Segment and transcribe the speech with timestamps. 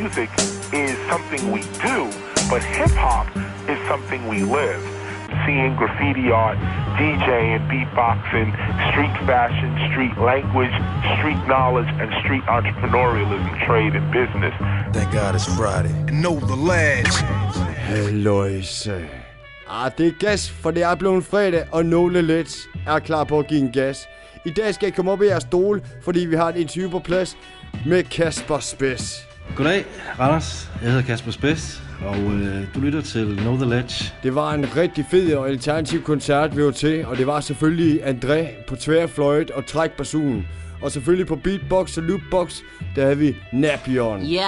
[0.00, 0.30] music
[0.72, 1.98] is something we do,
[2.48, 3.26] but hip hop
[3.68, 4.82] is something we live.
[5.44, 6.58] Seeing graffiti art,
[6.98, 8.50] DJing, beatboxing,
[8.88, 10.74] street fashion, street language,
[11.16, 14.54] street knowledge, and street entrepreneurialism, trade, and business.
[14.96, 15.94] Thank God it's Friday.
[16.08, 17.16] And know the lads.
[17.90, 19.08] Halløjse.
[19.68, 23.38] Ah, det er gas, for det er blevet fredag, og nogle lidt er klar på
[23.38, 24.08] at give en gas.
[24.44, 26.98] I dag skal jeg komme op i jeres stol, fordi vi har et interview på
[26.98, 27.36] plads
[27.86, 29.29] med Kasper Spids.
[29.56, 29.84] Goddag,
[30.18, 30.70] Randers.
[30.82, 34.14] Jeg hedder Kasper Spids, og øh, du lytter til Know The Ledge.
[34.22, 38.04] Det var en rigtig fed og alternativ koncert, vi var til, og det var selvfølgelig
[38.04, 40.46] André på tværfløjt og trækbasun.
[40.82, 42.56] Og selvfølgelig på beatbox og loopbox,
[42.96, 44.22] der havde vi Napion.
[44.22, 44.46] Ja,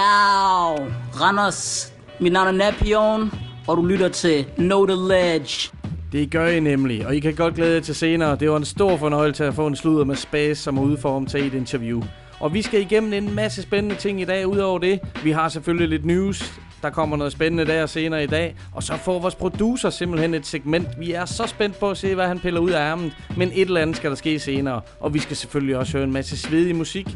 [1.21, 1.93] Randers.
[2.19, 3.31] Mit navn er Napion,
[3.67, 5.71] og du lytter til Know The Ledge.
[6.11, 8.35] Det gør I nemlig, og I kan godt glæde jer til senere.
[8.35, 11.53] Det var en stor fornøjelse at få en sludder med Space som udform til et
[11.53, 12.03] interview.
[12.43, 14.47] Og vi skal igennem en masse spændende ting i dag.
[14.47, 16.53] Udover det, vi har selvfølgelig lidt news.
[16.81, 18.55] Der kommer noget spændende der senere i dag.
[18.71, 20.87] Og så får vores producer simpelthen et segment.
[20.99, 23.13] Vi er så spændt på at se, hvad han piller ud af ærmet.
[23.37, 24.81] Men et eller andet skal der ske senere.
[24.99, 27.07] Og vi skal selvfølgelig også høre en masse svedig musik.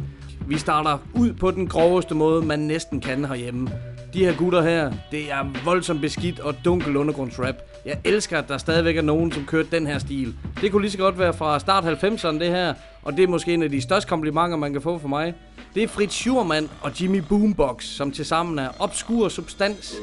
[0.48, 3.70] Vi starter ud på den groveste måde, man næsten kan herhjemme.
[4.13, 7.55] De her gutter her, det er voldsomt beskidt og dunkel undergrundsrap.
[7.86, 10.36] Jeg elsker, at der stadigvæk er nogen, som kører den her stil.
[10.61, 13.53] Det kunne lige så godt være fra start 90'erne det her, og det er måske
[13.53, 15.33] en af de største komplimenter, man kan få for mig.
[15.75, 19.95] Det er Fritz Schurman og Jimmy Boombox, som tilsammen er obskur substans.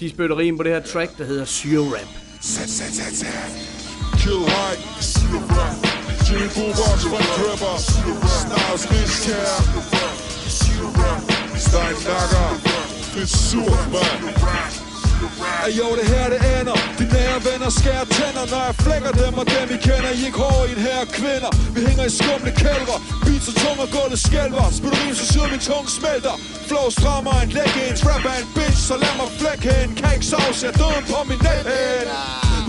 [0.00, 2.08] De spytter rim på det her track, der hedder Syre Rap.
[4.18, 4.82] Kill Hike,
[6.30, 7.76] Jimmy Boombox fra Krøber,
[8.40, 9.48] Snars Rigskær,
[11.56, 12.65] Stein Nakker,
[13.16, 14.20] Fritz Surman.
[15.64, 16.78] Ej, jo, det her det ender.
[16.98, 18.44] De nære venner skærer tænder.
[18.52, 21.50] Når jeg flækker dem og dem I kender I ikke hårde i en her kvinder.
[21.74, 22.98] Vi hænger i skumle kælver.
[23.24, 24.66] Beats og tung og gulvet skælver.
[24.78, 26.34] Spiller rim, så sidder min tunge smelter.
[26.68, 29.92] Flow strammer en læg en Trap en bitch, så lad mig flække hende.
[30.00, 31.66] Kan ikke sovs, jeg døden på min næld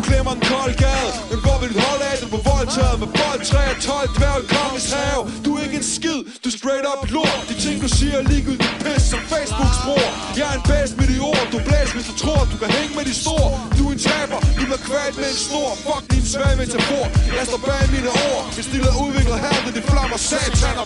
[0.07, 1.09] glemmer en kold gade.
[1.31, 4.88] Men hvor vil du holde af den på voldtaget Med boldtræ og 12 dværg kongens
[4.97, 5.22] have.
[5.45, 7.40] Du er ikke en skid, du er straight up lort.
[7.50, 10.07] De ting du siger er ligegyldigt pis som Facebooks bror.
[10.40, 12.94] Jeg er en bedst med de ord Du blæs hvis du tror du kan hænge
[12.97, 13.51] med de store.
[13.78, 15.69] Du er en taber, du bliver kvalt med en snor.
[15.85, 17.06] Fuck din svage metafor.
[17.38, 18.41] Jeg står bag mine ord.
[18.56, 20.85] Hvis de lader udviklet her ved de flammer sataner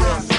[0.00, 0.37] rap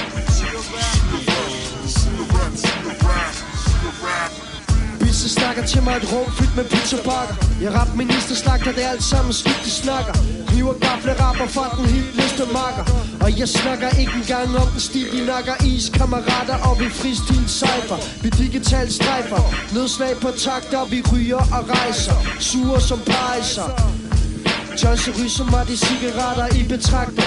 [5.00, 7.36] Bisse snakker til mig et rum fyldt med pizzabakker.
[7.62, 10.14] Jeg rap minister snakker, det alt sammen skidt de snakker.
[10.48, 12.86] Kniver gafle rapper fra den helt lyste makker.
[13.24, 15.56] Og jeg snakker ikke engang om den stil de nakker.
[15.72, 19.42] Is kammerater og vi fristil cypher Vi digital strejfer
[19.74, 22.18] Nedslag på takter vi ryger og rejser.
[22.40, 24.09] Sure som pejser.
[24.84, 27.24] Johnson ryser mig de cigaretter i betragter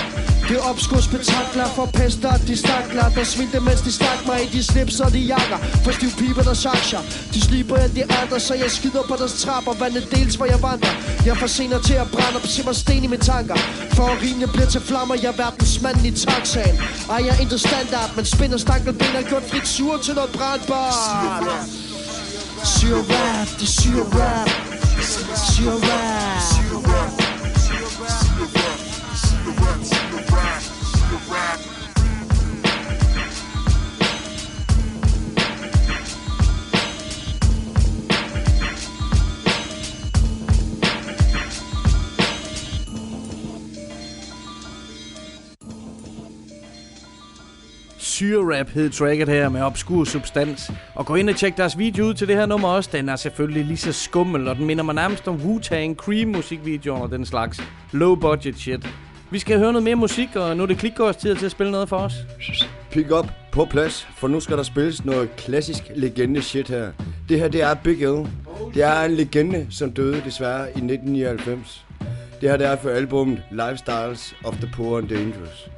[0.49, 3.09] det er opskudsspektakler for pester de stakler.
[3.17, 5.59] Der svilte, mens de stak mig i de slips og de jakker.
[5.85, 7.01] For stiv piber der saksjer.
[7.35, 10.63] De sliber end de andre så jeg skider på deres trapper Vandet dels hvor jeg
[10.63, 10.95] vandrer.
[11.27, 13.57] Jeg får senere til at brænde op Se mig sten i mine tanker.
[13.97, 16.77] For at rimene bliver til flammer Jeg er verdensmanden i taxaen
[17.11, 20.95] Ej jeg er intet standard Men spinder stankelben har gjort frit sur til noget brændbart
[22.65, 23.69] Syre rap, det
[24.15, 24.49] rap.
[25.55, 26.43] syre rap.
[26.53, 27.22] Syre rap.
[48.33, 50.71] Dyrerap hed tracket her med obskur substans.
[50.95, 52.91] Og gå ind og tjek deres video ud til det her nummer også.
[52.93, 57.01] Den er selvfølgelig lige så skummel, og den minder mig nærmest om Wu-Tang Cream musikvideoer
[57.01, 58.89] og den slags low budget shit.
[59.31, 61.73] Vi skal høre noget mere musik, og nu er det klikgårds tid til at spille
[61.73, 62.13] noget for os.
[62.91, 66.93] Pick up på plads, for nu skal der spilles noget klassisk legende shit her.
[67.29, 68.27] Det her, det er Big L.
[68.75, 71.85] Det er en legende, som døde desværre i 1999.
[72.41, 75.71] Det her, det er for albumet Lifestyles of the Poor and Dangerous.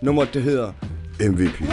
[0.00, 0.72] Nummeret, det hedder
[1.18, 1.66] MVP.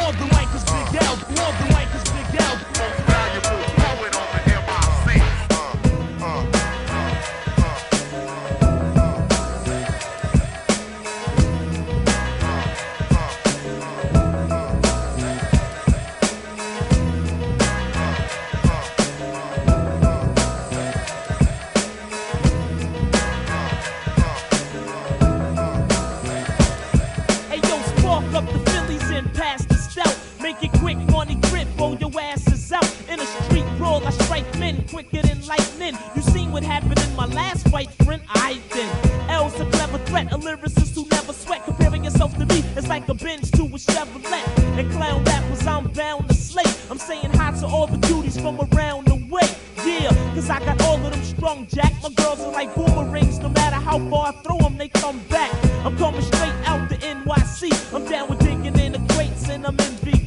[36.51, 38.21] What happened in my last fight, friend?
[38.29, 39.29] I then.
[39.29, 41.63] L's a clever threat, a lyricist who never sweat.
[41.65, 44.43] Comparing yourself to me, it's like a bench to a Chevrolet.
[44.77, 46.63] And clown rappers, I'm bound to slay.
[46.89, 49.47] I'm saying hi to all the cuties from around the way.
[49.85, 51.93] Yeah, cause I got all of them strong, Jack.
[52.03, 55.51] My girls are like boomerangs, no matter how far I throw them, they come back.
[55.85, 57.93] I'm coming straight out the NYC.
[57.93, 60.09] I'm down with digging in the crates and I'm MVP.
[60.13, 60.18] If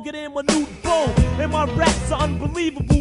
[0.00, 1.12] record in my new bow.
[1.38, 2.99] And my raps are unbelievable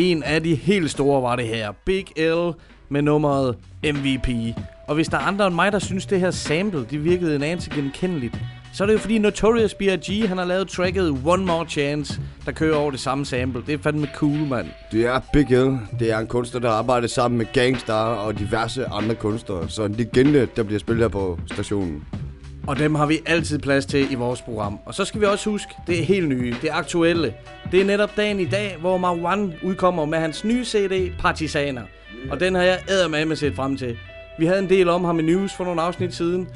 [0.00, 1.72] En af de helt store var det her.
[1.84, 2.50] Big L
[2.88, 4.28] med nummeret MVP.
[4.88, 7.42] Og hvis der er andre end mig, der synes, det her sample, det virkede en
[7.42, 8.38] anelse genkendeligt,
[8.72, 10.28] så er det jo fordi Notorious B.I.G.
[10.28, 13.62] han har lavet tracket One More Chance, der kører over det samme sample.
[13.66, 14.66] Det er fandme cool, mand.
[14.92, 15.78] Det er Big L.
[15.98, 19.68] Det er en kunstner, der arbejder sammen med Gangstar og diverse andre kunstnere.
[19.68, 22.04] Så en legende, der bliver spillet her på stationen.
[22.70, 24.78] Og dem har vi altid plads til i vores program.
[24.84, 27.34] Og så skal vi også huske, det er helt nye, det er aktuelle.
[27.72, 31.82] Det er netop dagen i dag, hvor Marwan udkommer med hans nye CD, Partisaner.
[32.30, 32.78] Og den har jeg
[33.10, 33.98] med set frem til.
[34.38, 36.48] Vi havde en del om ham i news for nogle afsnit siden.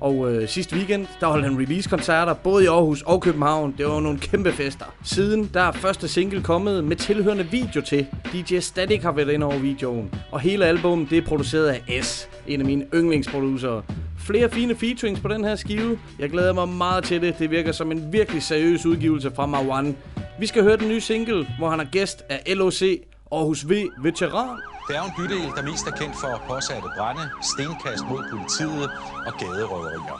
[0.00, 3.74] Og øh, sidste weekend, der holdt han release-koncerter både i Aarhus og København.
[3.78, 4.86] Det var nogle kæmpe fester.
[5.04, 8.06] Siden der er første single kommet med tilhørende video til.
[8.32, 10.14] DJ Static har været inde over videoen.
[10.30, 13.82] Og hele albummet det er produceret af S, en af mine yndlingsproducere.
[14.26, 15.98] Flere fine featurings på den her skive.
[16.18, 17.38] Jeg glæder mig meget til det.
[17.38, 19.96] Det virker som en virkelig seriøs udgivelse fra Marwan.
[20.38, 22.82] Vi skal høre den nye single, hvor han er gæst af LOC
[23.32, 24.56] Aarhus V Veteran.
[24.88, 28.86] Det er jo en bydel, der mest er kendt for påsatte brænde, stenkast mod politiet
[29.26, 30.18] og gaderøverier.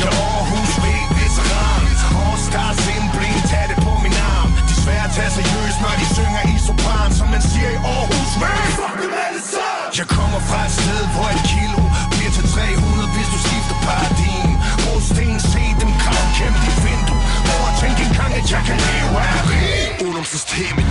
[0.00, 0.86] Jeg Aarhus V
[1.18, 1.82] veteran
[2.16, 6.06] Hårdstart simpelthen, tag det på min arm De er svære at tage seriøst, når de
[6.16, 8.44] synger i sopran Som man siger i Aarhus V
[8.78, 11.82] Fuck dem alle sammen Jeg kommer fra et sted, hvor et kilo
[12.14, 12.87] bliver til 300
[13.18, 14.54] hvis du skifter paradigme.
[15.08, 17.20] Sten, se dem krav, kæmp dit vindue.
[17.54, 20.06] Overtænk en engang, at jeg kan leve af rig.
[20.06, 20.86] Ungdomssystemet.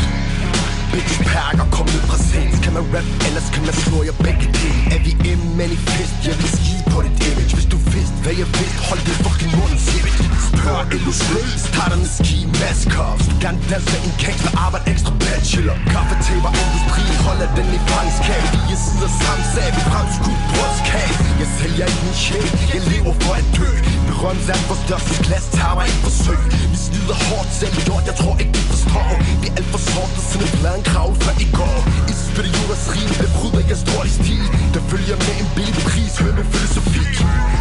[0.91, 4.81] Bitch pakker, kom ned præsens Kan man rap, ellers kan man slå jer begge dele
[4.95, 7.53] Er vi en manifest, jeg vil skide på dit image.
[7.57, 10.01] Hvis du vidste, hvad jeg vidste, hold det fucking mund til
[10.47, 13.99] Spørg illusion, starter med ski, masker Hvis du gerne danser.
[14.07, 15.77] En gangster, arbejde ekstra bachelor.
[15.93, 21.49] Kaffetaber, industri, holder den i fangenskab Vi er sidder sammen, sagde vi fremskudt brystkage jeg
[21.59, 23.69] sælger ikke min sjæl Jeg lever for at dø.
[24.09, 26.41] Berømmelse er vores største klasse Tager mig et forsøg.
[26.73, 27.73] Vi snyder hårdt selv
[28.09, 29.09] Jeg tror ikke, de forstår.
[29.41, 31.79] Det er alt for sort Og sådan en flad krav fra i går.
[32.11, 34.45] I spedioners rim Det bryder jeg står i stil.
[34.73, 37.03] Der følger med en billig pris Med min filosofi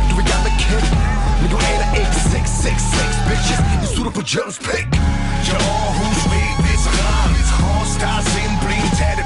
[0.08, 0.88] Du vil gerne være kendt
[1.40, 2.16] Men du aner ikke.
[2.32, 3.60] 666 bitches.
[3.84, 4.86] I sutter på Jones pik
[5.46, 7.30] Jeg er Aarhus ved veteran.
[7.60, 9.25] Hård stars indblind Tag det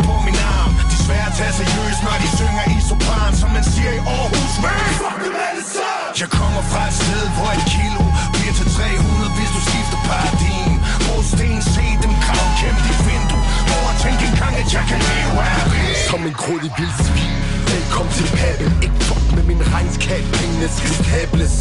[1.30, 4.54] at tage seriøst, når de synger i sopran, som man siger i Aarhus.
[4.64, 5.90] Man, fuck det med det så!
[6.22, 10.74] Jeg kommer fra et sted, hvor et kilo bliver til 300, hvis du skifter paradigm.
[11.06, 13.42] Brug sten, se dem krav, kæmpe dit vindue.
[13.70, 15.90] Prøv at tænke engang, at jeg kan leve af det.
[16.10, 17.38] Som en grådig vild svin.
[17.74, 21.54] Velkommen til Pappen, ikke fuck med min regnskab, pengene skal stables.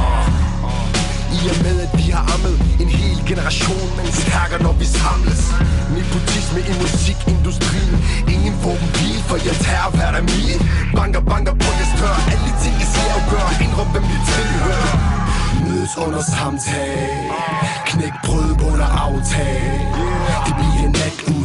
[0.00, 0.23] Uh.
[1.38, 5.42] I og med at vi har ammet en hel generation Men stærker når vi samles.
[5.96, 7.96] Nepotisme i musikindustrien.
[8.34, 10.60] Ingen våbenbil for jeg tager hver der min
[10.96, 12.16] Banker, banker på jeres dør.
[12.30, 14.92] Alle de ting jeg siger og gør Indrøm hvem vi tilhører.
[15.64, 17.28] Mødes under samtale.
[17.88, 19.80] Knæk brød under aftale
[20.46, 21.43] Det bliver en nat ud.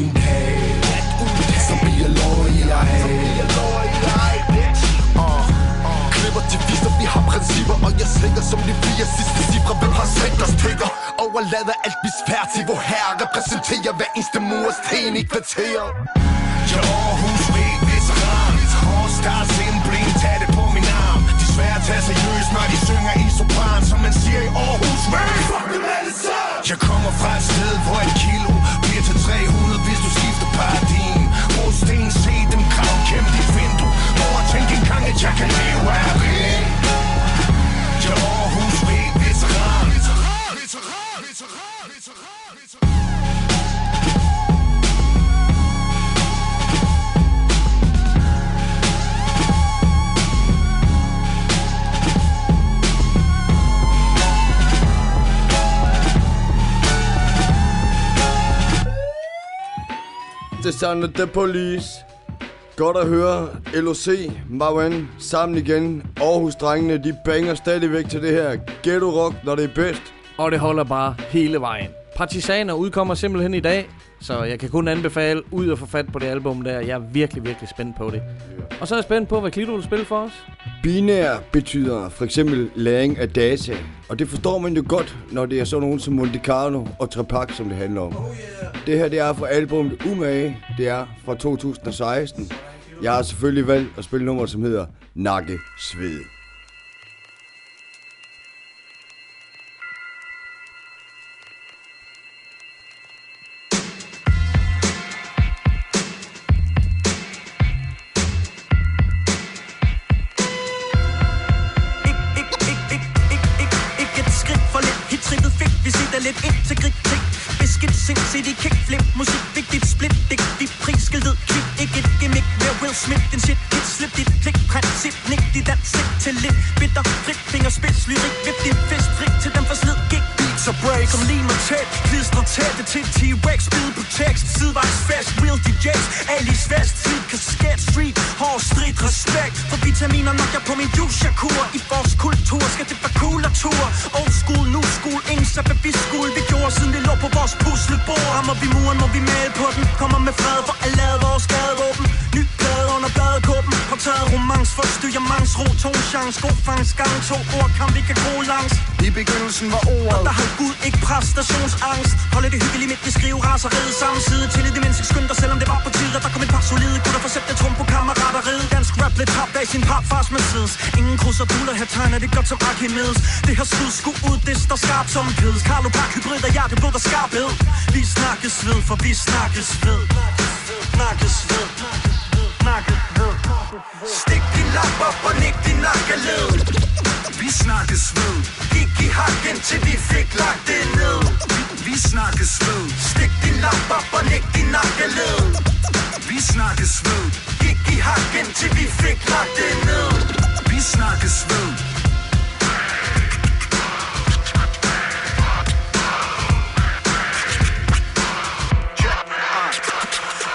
[8.01, 9.73] jeg slinger som de fire sidste cifre.
[9.81, 10.89] Hvem har sendt os tigger?
[11.23, 12.09] Overlader alt vi
[12.53, 13.11] til Hvor herre.
[13.23, 15.89] Repræsenterer hver eneste murs sten i kvarteret
[16.71, 18.53] Jeg Aarhus ved veteran.
[18.95, 19.49] All stars
[20.21, 21.21] tag det på min arm.
[21.39, 25.03] De svære tager seriøst, når de synger i sopran Som man siger i Aarhus.
[25.13, 25.27] Ved
[26.71, 28.53] Jeg kommer fra et sted, hvor et kilo
[28.83, 31.25] bliver til 300 Hvis du skifter paradigme.
[31.55, 33.91] Brosten, se dem krav, kæmpe dit vindue.
[34.19, 36.68] Mor, tænk engang, at jeg kan leve af rig
[60.69, 61.87] Det savner The Police.
[62.75, 64.07] Godt at høre LOC,
[64.49, 66.03] Marwan, sammen igen.
[66.21, 70.01] Aarhus-drengene, de banger stadigvæk til det her ghetto rock, når det er bedst.
[70.37, 71.89] Og det holder bare hele vejen.
[72.15, 73.89] Partisaner udkommer simpelthen i dag,
[74.21, 76.79] så jeg kan kun anbefale ud og få fat på det album der.
[76.79, 78.21] Jeg er virkelig, virkelig spændt på det.
[78.81, 80.45] Og så er jeg spændt på, hvad Klito vil spille for os.
[80.83, 83.73] Binær betyder for eksempel læring af data.
[84.09, 87.09] Og det forstår man jo godt, når det er sådan nogen som Monte Carlo og
[87.09, 88.15] Trepak, som det handler om.
[88.85, 90.57] Det her det er fra albumet Umage.
[90.77, 92.51] Det er fra 2016.
[93.03, 94.85] Jeg har selvfølgelig valgt at spille nummer, som hedder
[95.15, 96.38] Nakke Sved.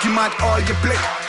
[0.05, 1.24] Giv mig et øjeblik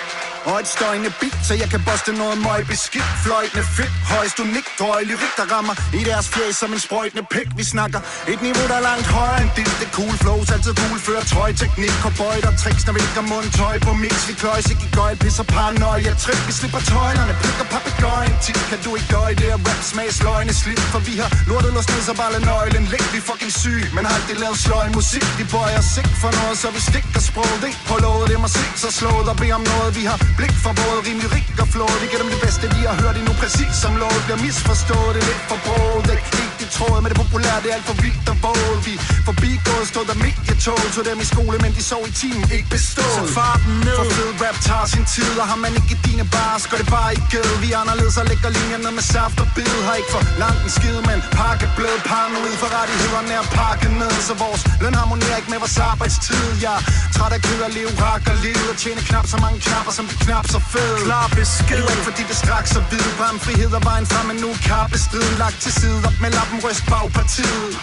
[0.50, 3.10] og et støjende beat, så jeg kan boste noget møg beskidt.
[3.26, 7.48] Fløjtende fedt, højst unik, drøg lyrik, der rammer i deres fjæs som en sprøjtende pik.
[7.60, 8.00] Vi snakker
[8.34, 9.72] et niveau, der er langt højere end dit.
[9.82, 13.92] Det cool flows, altid cool, før tøj Teknik, cowboy, der tricks, vinker mund Tøj På
[14.04, 18.60] mix, vi kløjs, ikke i gøjl, pisser paranoia Trip, vi slipper tøjlerne, Pikker papegøjen Tit
[18.70, 21.90] kan du ikke gøj det er rap, smags løgne slip For vi har lortet låst
[21.94, 25.26] ned, så bare nøglen Læg, Vi fucking syg, men har aldrig lavet sløj musik.
[25.40, 28.52] De bøjer sig for noget, så vi stikker sproget Det på låget, det er mig
[28.58, 29.90] se så slået og bed om noget.
[30.00, 32.82] Vi har blik for både rimelig rig og flow Vi giver dem det bedste, de
[32.90, 36.40] har hørt endnu præcis som lov Bliver misforstået, det er lidt for broet Ikke helt
[36.40, 38.78] lidt i tråd med det populære, det er alt for vildt og våget.
[38.88, 38.94] Vi
[39.30, 40.82] forbi gået, stod der medietog.
[40.96, 43.18] Så dem i skole, men de sov i timen, ikke bestået.
[43.20, 43.98] Så far den ned.
[44.00, 47.10] For fed rap tager sin tid Og har man ikke dine bars, går det bare
[47.16, 49.74] ikke gød Vi er anderledes og lægger linjer ned med saft og bid.
[49.88, 54.16] Har ikke for langt en skid, men pakke blød Paranoid for rettighederne er pakket ned.
[54.28, 56.46] Så vores løn harmonerer ikke med vores arbejdstid.
[56.66, 56.82] Jeg er
[57.16, 60.16] træt af ked at leve, hakker livet Og tjene knap så mange knapper, som de
[60.26, 60.98] knap så fede.
[61.08, 61.86] Klar besked.
[61.94, 65.58] Ikke fordi det straks er hvid Brænd frihed og vejen frem, men nu kappestriden Lagt
[65.64, 67.74] til side op med lappen, ryst bagpartiet.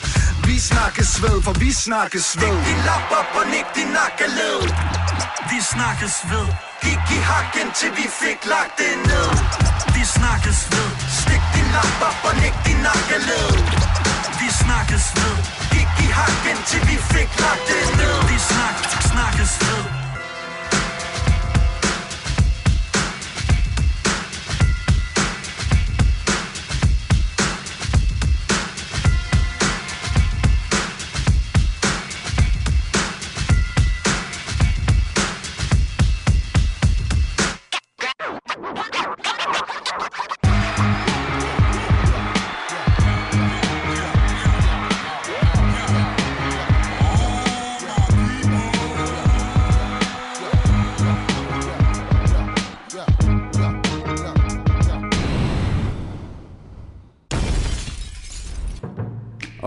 [0.47, 2.43] Vi snakkes ved, for vi snakkes ved.
[2.43, 4.61] Stik din lap op og nik din nakkeled.
[5.51, 6.49] Vi snakkes ved.
[6.85, 9.29] Gik i hakken til vi fik lagt det ned.
[9.95, 10.91] Vi snakkes ved.
[11.21, 13.51] Stik din lap op og nik din nakkeled.
[14.41, 15.37] Vi snakkes ved.
[15.73, 18.17] Gik i hakken til vi fik lagt det ned.
[18.31, 18.77] Vi snak,
[19.11, 20.02] snakkes ved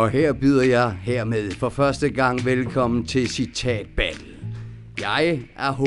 [0.05, 4.27] Og her byder jeg hermed for første gang velkommen til Citat Battle.
[5.01, 5.81] Jeg er H,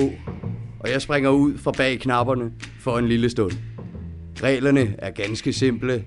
[0.81, 3.53] og jeg springer ud fra bag knapperne for en lille stund.
[4.43, 6.05] Reglerne er ganske simple.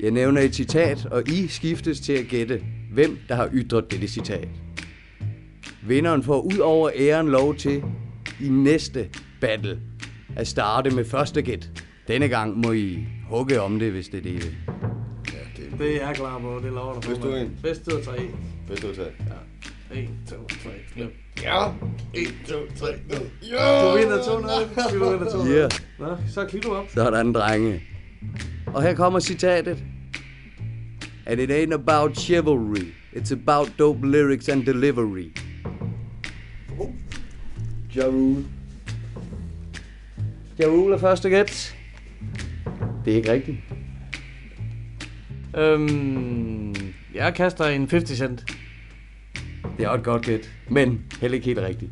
[0.00, 2.62] Jeg nævner et citat, og I skiftes til at gætte,
[2.92, 4.48] hvem der har ytret dette citat.
[5.82, 7.82] Vinderen får ud over æren lov til
[8.40, 9.08] i næste
[9.40, 9.80] battle
[10.36, 11.70] at starte med første gæt.
[12.08, 14.56] Denne gang må I hugge om det, hvis det er det,
[15.78, 17.58] det er jeg klar på, det lover du Hvis du er en.
[17.62, 18.30] Bedst ud af tre.
[18.68, 19.04] Bedst ud af tre.
[19.04, 19.34] Ja.
[19.94, 20.56] 1, 2, 3,
[20.92, 21.14] klip.
[21.42, 21.68] Ja.
[22.14, 23.14] 1, 2, 3, go.
[23.14, 24.98] Du vinder 2-0.
[24.98, 25.48] Du vinder 2-0.
[25.48, 25.70] Yeah.
[25.98, 26.84] Nå, så du op.
[26.88, 27.82] Sådan, drenge.
[28.66, 29.78] Og her kommer citatet.
[31.26, 32.92] And it ain't about chivalry.
[33.12, 35.36] It's about dope lyrics and delivery.
[37.96, 38.44] Ja Rule.
[40.58, 41.76] Ja Rule er første gæt.
[43.04, 43.56] Det er ikke rigtigt.
[45.58, 46.74] Øhm,
[47.14, 48.44] jeg kaster en 50 cent.
[49.76, 51.90] Det er også et godt gæt, men heller ikke helt rigtigt.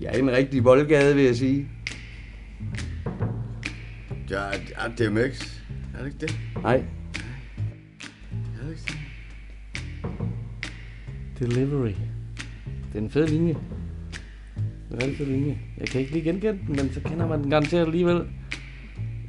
[0.00, 1.68] Jeg er en rigtig voldgade, vil jeg sige.
[4.30, 5.58] Ja, ja DMX.
[5.94, 6.38] Er det ikke det?
[6.62, 6.76] Nej.
[6.76, 6.82] Er
[8.62, 8.98] det ikke det?
[11.38, 11.94] Delivery.
[12.92, 13.56] Det er en fed linje.
[14.90, 15.58] Det er en fed linje.
[15.78, 18.26] Jeg kan ikke lige genkende den, men så kender man den garanteret alligevel.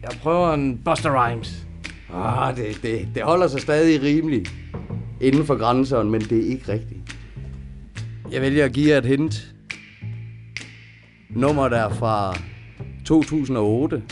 [0.02, 1.69] Jeg prøver en Buster Rhymes.
[2.14, 4.52] Ah, det, det, det holder sig stadig rimeligt
[5.22, 7.16] inden for grænserne, men det er ikke rigtigt.
[8.32, 9.54] Jeg vælger at give jer et hint.
[11.30, 12.38] Nummer der er fra
[13.06, 14.04] 2008.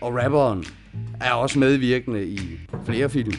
[0.00, 0.64] Og rapperen
[1.20, 2.40] er også medvirkende i
[2.86, 3.32] flere film.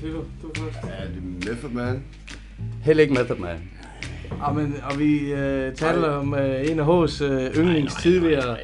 [0.00, 0.78] Sig du, du er først.
[0.84, 2.02] Er det Method Man?
[2.82, 3.71] Heller ikke Method Man.
[4.40, 8.56] Og, men, og vi øh, taler om øh, en af H's øh, yndlings tidligere.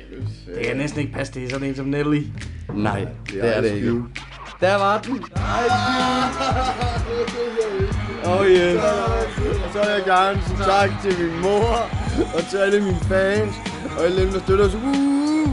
[0.57, 2.23] Det kan næsten ikke passe, det er sådan en som Nelly.
[2.75, 4.03] Nej, det er det ikke.
[4.61, 5.25] Der var den.
[8.25, 8.83] Oh yes.
[9.65, 11.89] Og så vil jeg gerne sige tak til min mor,
[12.35, 13.55] og til alle mine fans,
[13.99, 14.75] og alle dem, der støtter os.
[14.75, 15.49] Uh!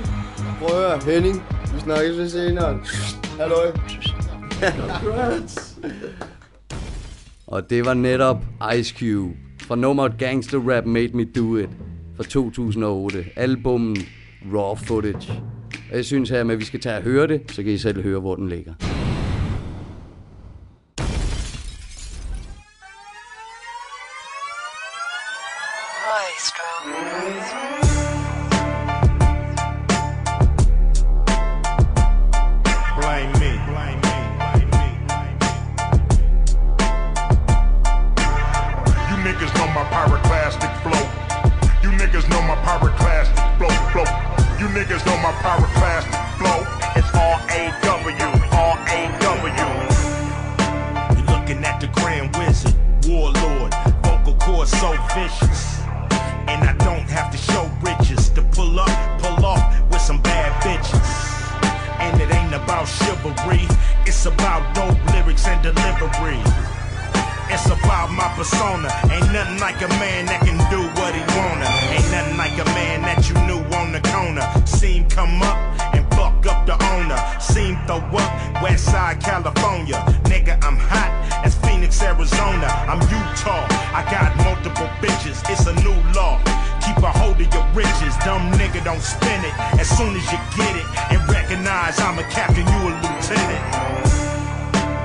[0.59, 1.43] Prøv at høre, Henning.
[1.73, 2.79] Vi snakkes ved senere.
[3.39, 3.71] Halløj.
[7.47, 8.41] Og det var netop
[8.75, 11.69] Ice Cube fra nummeret Gangster Rap Made Me Do It
[12.15, 13.25] fra 2008.
[13.35, 13.97] Albummen
[14.53, 15.33] Raw Footage.
[15.91, 17.77] Og jeg synes her med, at vi skal tage og høre det, så kan I
[17.77, 18.94] selv høre, hvor den ligger.
[62.75, 63.63] About chivalry,
[64.05, 66.41] it's about dope lyrics and delivery.
[67.47, 68.91] It's about my persona.
[69.09, 71.69] Ain't nothing like a man that can do what he wanna.
[71.95, 74.43] Ain't nothing like a man that you knew on the corner.
[74.65, 75.57] Seen come up
[75.95, 77.19] and fuck up the owner.
[77.39, 78.61] Seen throw up.
[78.61, 80.03] West Side, California.
[80.25, 81.11] Nigga, I'm hot
[81.45, 82.67] as Phoenix, Arizona.
[82.91, 83.63] I'm Utah.
[83.95, 85.39] I got multiple bitches.
[85.49, 86.41] It's a new law.
[86.85, 88.13] Keep a hold of your riches.
[88.23, 89.53] Dumb nigga, don't spend it.
[89.81, 93.63] As soon as you get it and recognize I'm a captain, you a lieutenant.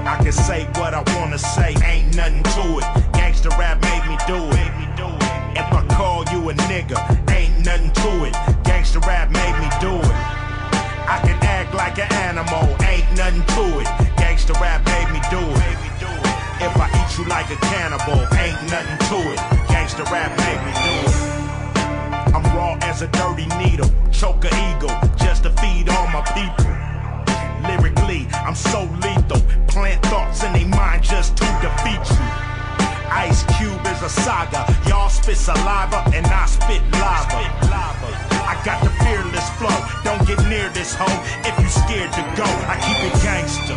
[0.05, 2.85] I can say what I wanna say, ain't nothing to it.
[3.17, 4.71] Gangsta rap made me do it.
[5.57, 6.99] If I call you a nigga,
[7.31, 8.35] ain't nothing to it.
[8.69, 10.17] Gangsta rap made me do it.
[11.09, 13.87] I can act like an animal, ain't nothing to it.
[14.21, 15.79] Gangsta rap made me do it.
[16.61, 19.39] If I eat you like a cannibal, ain't nothing to it.
[19.73, 21.50] Gangsta rap made me do it.
[22.55, 26.67] Raw as a dirty needle, choke a eagle, just to feed all my people.
[27.69, 29.41] Lyrically, I'm so lethal.
[29.69, 32.27] Plant thoughts in their mind just to defeat you.
[33.13, 34.65] Ice Cube is a saga.
[34.89, 37.43] Y'all spit saliva and I spit lava.
[38.51, 39.77] I got the fearless flow.
[40.05, 42.47] Don't get near this hoe if you scared to go.
[42.67, 43.75] I keep it gangster.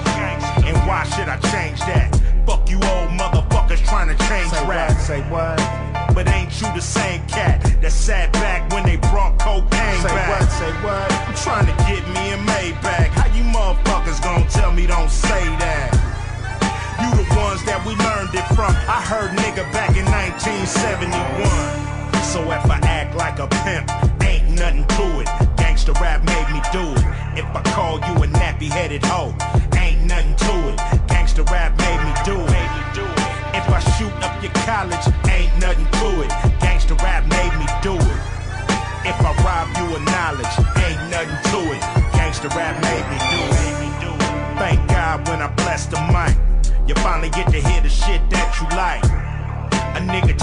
[0.65, 2.09] And why should I change that?
[2.45, 4.89] Fuck you old motherfuckers trying to change Say rap.
[4.89, 4.99] what?
[4.99, 6.02] Say what?
[6.13, 10.41] But ain't you the same cat that sat back when they brought cocaine Say back?
[10.41, 10.49] what?
[10.51, 11.11] Say what?
[11.27, 13.09] I'm trying to get me a Maybach.
[13.17, 15.89] How you motherfuckers gonna tell me don't say that?
[17.01, 18.73] You the ones that we learned it from.
[18.85, 21.13] I heard nigga back in 1971.
[22.21, 23.89] So if I act like a pimp,
[24.23, 25.27] ain't nothing to it.
[25.57, 27.05] Gangsta rap made me do it.
[27.37, 29.33] If I call you a nappy headed hoe,
[29.77, 30.77] ain't nothing to it.
[31.09, 31.62] Gangsta rap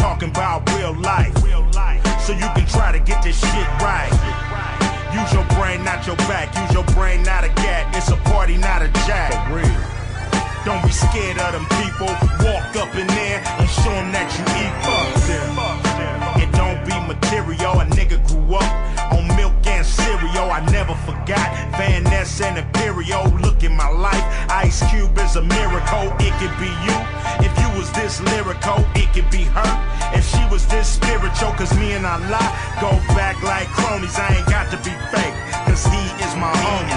[0.01, 1.37] talking about real life,
[2.25, 4.11] so you can try to get this shit right.
[5.13, 6.49] Use your brain, not your back.
[6.57, 7.95] Use your brain, not a gat.
[7.95, 9.33] It's a party, not a jack.
[10.65, 12.09] Don't be scared of them people.
[12.47, 15.05] Walk up in there and show them that you equal.
[16.43, 17.81] It don't be material.
[17.81, 20.53] A nigga grew up on milk and cereal.
[20.53, 21.49] I never forgot
[21.81, 23.25] Van Ness and Imperial.
[23.41, 24.25] Look in my life.
[24.51, 26.07] Ice Cube is a miracle.
[26.21, 26.97] It could be you.
[27.41, 29.73] If you was this lyrical, it could be her.
[30.13, 32.45] If she was this spiritual, cause me and Allah
[32.81, 34.17] go back like cronies.
[34.19, 36.93] I ain't got to be fake, cause he is my homie.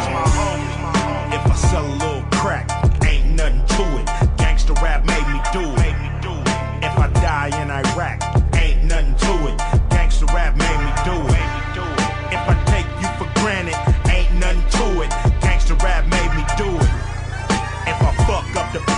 [1.32, 2.68] If I sell a little crack,
[3.06, 4.08] ain't nothing to it.
[4.36, 5.96] Gangsta rap made me do it.
[6.84, 8.20] If I die in Iraq,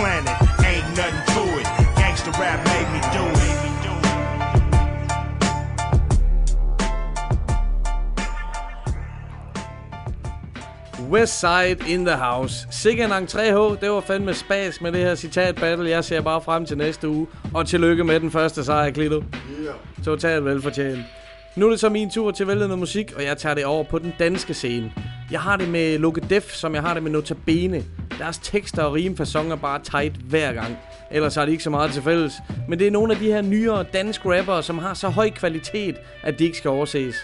[0.06, 0.38] planet,
[0.70, 1.68] ain't nothing to it.
[2.00, 3.56] Gangsta rap made me do it.
[11.10, 12.68] West Side in the House.
[12.72, 13.82] Sikke en entré H.
[13.82, 15.90] Det var fandme spas med det her citat battle.
[15.90, 17.28] Jeg ser bare frem til næste uge.
[17.54, 19.16] Og tillykke med den første sejr, Klito.
[19.16, 19.76] Yeah.
[20.06, 21.00] Totalt velfortjent.
[21.56, 23.66] Nu er det så min tur til at vælge noget musik, og jeg tager det
[23.66, 24.92] over på den danske scene.
[25.32, 27.84] Jeg har det med Luke Def, som jeg har det med Notabene.
[28.20, 30.78] Deres tekster og rimfasson er bare tight hver gang.
[31.12, 32.34] Ellers har de ikke så meget til fælles.
[32.68, 35.96] Men det er nogle af de her nyere danske rappere, som har så høj kvalitet,
[36.24, 37.16] at de ikke skal overses.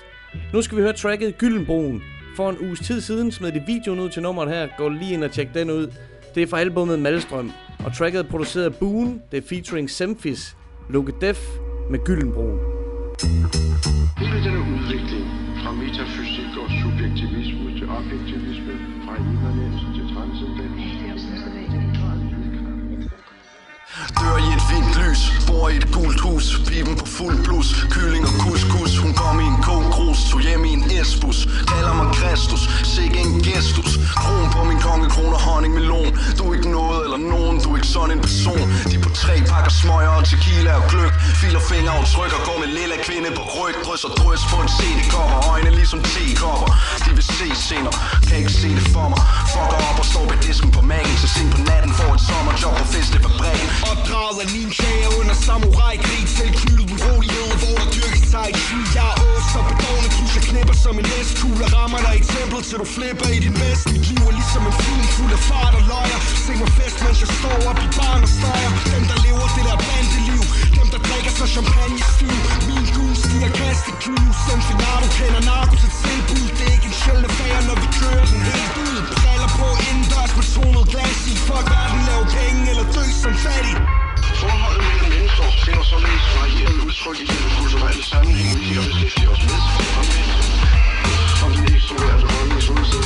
[0.54, 2.02] Nu skal vi høre tracket Gyldenbroen.
[2.36, 4.68] For en uges tid siden smed de videoen ud til nummeret her.
[4.78, 5.88] Gå lige ind og tjek den ud.
[6.36, 7.52] Det er fra albumet Malstrøm.
[7.86, 9.22] Og tracket er produceret af Boon.
[9.32, 10.56] Det er featuring Semfis.
[10.90, 11.40] Luke Def
[11.90, 12.60] med Gyldenbroen.
[14.18, 18.74] Hele den udvikling fra metafysik og subjektivisme til objektivisme,
[19.06, 21.01] fra immanens til transcendens.
[24.20, 26.46] Dør i et fint lys, bor i et gult hus.
[26.68, 28.98] Pipen på fuld blus, kylling og couscous.
[29.04, 31.40] Hun kom i en kogkrus, tog hjem i en esbus.
[31.72, 32.64] Kalder mig Kristus,
[32.96, 33.92] sikke en gestus.
[34.22, 36.12] Kron på min kongekrone og honning melon.
[36.38, 38.66] Du er ikke noget eller nogen, du er ikke sådan en person.
[38.92, 41.14] De på tre pakker smøger og tequila og gløk.
[41.42, 43.76] Filer fingeraftryk og går med lille kvinde på ryg.
[43.86, 46.70] Drys og drys på en CD-kopper Øjne ligesom tekopper
[47.06, 47.96] De vil se senere,
[48.28, 49.22] kan ikke se det for mig.
[49.54, 51.16] Fucker op og står ved disken på magen.
[51.22, 56.52] Så sent på natten får et sommerjob på festefabrikken Opdraget af ninjaer under samurai-krig Selv
[56.60, 60.76] knyttet urolighed, hvor der dyrkes tai chi Jeg er ås så bedående tus Jeg knipper
[60.84, 63.86] som en næstkugle Rammer dig eksempel, til du flipper i din vest.
[63.94, 66.20] Mit liv er ligesom en film fuld af fart og løjer.
[66.46, 69.64] Se mig fest, mens jeg står op i barn og stejer Dem der lever det
[69.70, 70.44] der bandeliv.
[70.78, 75.76] Dem der drikker sig champagne stiv Min gul stiger kastekniv Sem finar, du kender narko
[75.84, 78.91] til tilbud Det er ikke en sjældne affære, når vi kører den helt ud
[79.62, 83.76] på indendørs med tonet glas i Fuck verden, lav penge eller dø som fattig
[84.42, 89.42] Forholdet mellem mennesker finder således varieret udtryk i den kulturelle sammenhæng, vi har beskæftiget os
[89.50, 89.60] med.
[91.46, 93.01] Om den ekstroverte holdningsudsæt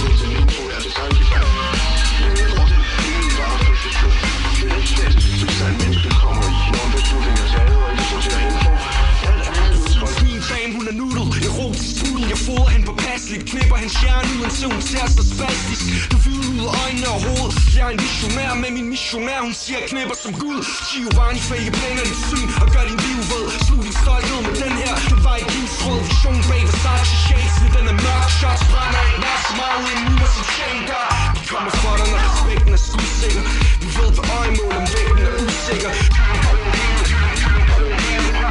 [13.90, 15.84] slipper hans hjerne uanset hun ser så spastisk.
[16.12, 19.54] Du fylder ud af øjnene og hovedet Jeg er en visionær med min missionær Hun
[19.62, 20.60] siger jeg knipper som Gud.
[20.90, 24.74] Giovanni fake planer dit syn og gør din liv ved Slug din stolthed med den
[24.82, 28.28] her Det var et livsråd Vision bag Versace shades Med den er mørk.
[28.40, 31.08] Shots brænder ikke nær så meget ud nu og som Shane gør.
[31.36, 33.44] Vi kommer for dig når respekten er skudsikker.
[33.82, 35.92] Vi ved hvad øjemål om væggen er usikker.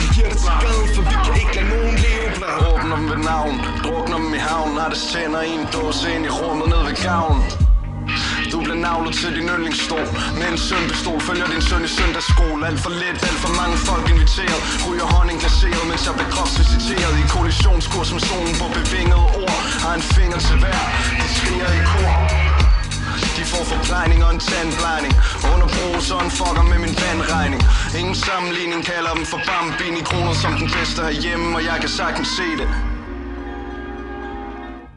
[0.01, 1.34] Vi giver dig til gaden for vi kan
[2.45, 3.55] ikke lade dem ved navn,
[3.85, 6.97] drukner dem i havn Har det tænder i en dåse ind i rummet ned ved
[7.09, 7.39] gavn.
[8.53, 10.07] Du bliver navlet til din yndlingsstol.
[10.39, 12.61] Med en sønpistol følger din søn i søndagsskole.
[12.69, 14.61] Alt for lidt, alt for mange folk inviteret.
[14.89, 17.15] Ryger honning glaseret, mens jeg bliver kropsvisiteret.
[17.23, 19.59] I kollisionskurs som solen på bevingede ord.
[19.85, 20.81] Har en finger til hver,
[21.21, 22.44] de skriger i kor
[23.55, 25.13] får forplejning og en tandplejning
[25.53, 27.61] Under bruser en fucker med min vandregning
[28.01, 32.29] Ingen sammenligning kalder dem for bambini Kroner som den bedste herhjemme Og jeg kan sagtens
[32.39, 32.69] se det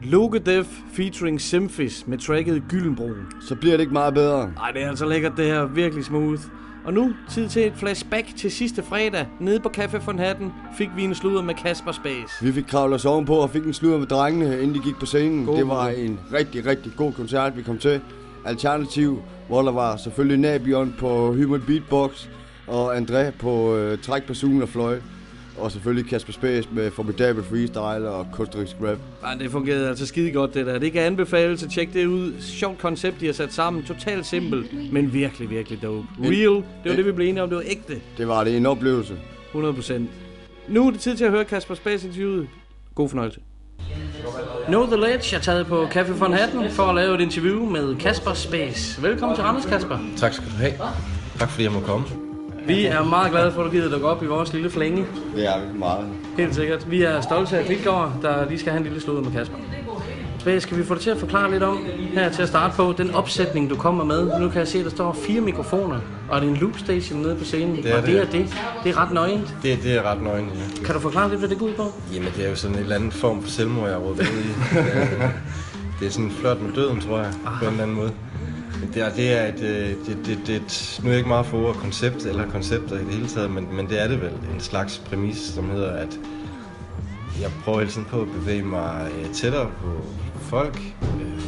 [0.02, 3.26] Logadev featuring Simfis med tracket Gyldenbroen.
[3.40, 4.50] Så bliver det ikke meget bedre.
[4.54, 5.64] Nej, det er altså lækkert det her.
[5.64, 6.40] Virkelig smooth.
[6.84, 9.26] Og nu tid til et flashback til sidste fredag.
[9.40, 12.44] Nede på Café von Hatten fik vi en sludder med Kasper Space.
[12.44, 15.06] Vi fik kravlet os ovenpå og fik en sludder med drengene, inden de gik på
[15.06, 15.46] scenen.
[15.46, 18.00] God det var en rigtig, rigtig god koncert, vi kom til.
[18.44, 22.26] Alternativ, hvor der var selvfølgelig Nabion på Human Beatbox,
[22.66, 25.02] og André på øh, træk på Zoom og fløjt.
[25.58, 28.98] Og selvfølgelig Kasper Space med formidabel freestyle og kunstnerisk rap.
[29.24, 30.78] Ej, det fungerede altså skide godt det der.
[30.78, 32.32] Det kan anbefales at tjekke det ud.
[32.40, 33.82] Sjovt koncept, de har sat sammen.
[33.82, 36.06] Totalt simpelt, men virkelig, virkelig dope.
[36.20, 37.48] Real, det var det, vi blev enige om.
[37.48, 38.00] Det var ægte.
[38.18, 39.14] Det var det en oplevelse.
[39.54, 40.02] 100%.
[40.68, 42.48] Nu er det tid til at høre Kasper Space interviewet.
[42.94, 43.40] God fornøjelse.
[44.66, 47.96] Know The Ledge er taget på Café von Hatten for at lave et interview med
[47.96, 49.02] Kasper Space.
[49.02, 49.98] Velkommen til Randers, Kasper.
[50.16, 50.72] Tak skal du have.
[51.38, 52.06] Tak fordi jeg må komme.
[52.66, 55.06] Vi er meget glade for, at du gider dukke op i vores lille flænge.
[55.36, 56.06] Det er vi meget.
[56.36, 56.90] Helt sikkert.
[56.90, 59.56] Vi er stolte af Klitgaard, der lige skal have en lille sludder med Kasper.
[60.48, 62.94] Space, skal vi få dig til at forklare lidt om, her til at starte på,
[62.98, 64.40] den opsætning, du kommer med.
[64.40, 67.22] Nu kan jeg se, at der står fire mikrofoner, og det er en loop station
[67.22, 67.76] nede på scenen.
[67.76, 68.20] Det er og det, det.
[68.20, 68.56] er det.
[68.84, 69.56] Det er ret nøgent.
[69.62, 70.84] Det, det er ret nøgen, ja.
[70.84, 71.92] Kan du forklare lidt, hvad det går ud på?
[72.14, 74.48] Jamen, det er jo sådan en eller anden form for selvmord, jeg har rådet i.
[76.00, 78.12] Det er sådan en flot med døden, tror jeg, på en eller anden måde.
[78.80, 81.28] Men det er, det er et, øh, det, det, det, et, nu er jeg ikke
[81.28, 84.20] meget for ordet koncept, eller koncepter i det hele taget, men, men det er det
[84.20, 86.18] vel, en slags præmis, som hedder, at
[87.40, 90.04] jeg prøver hele tiden på at bevæge mig øh, tættere på
[90.48, 91.42] folk, øh,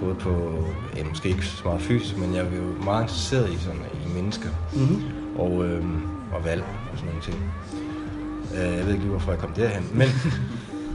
[0.00, 0.64] både på,
[0.96, 4.14] ja, måske ikke så meget fysisk, men jeg er jo meget interesseret i, sådan, i
[4.14, 5.02] mennesker Mhm.
[5.38, 5.84] og, øh,
[6.32, 7.38] og valg og sådan nogle ting.
[8.54, 10.08] Øh, jeg ved ikke lige, hvorfor jeg kom derhen, men,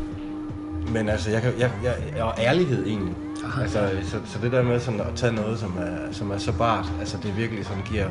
[0.93, 3.15] men altså, jeg, kan, jeg, jeg, jeg og ærlighed egentlig.
[3.62, 6.52] Altså, så, så det der med sådan at tage noget, som er, som er så
[6.58, 8.08] bart, altså det virkelig sådan giver,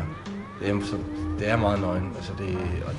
[0.61, 0.97] det er, så,
[1.39, 2.13] det er meget nøgen.
[2.17, 2.93] Altså det, og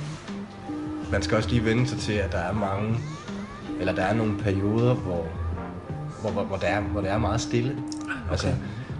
[1.12, 2.98] man skal også lige vende sig til, at der er mange,
[3.80, 5.26] eller der er nogle perioder, hvor,
[6.22, 7.72] hvor, hvor, hvor, der, er, hvor det er meget stille.
[8.02, 8.30] Okay.
[8.30, 8.46] Altså,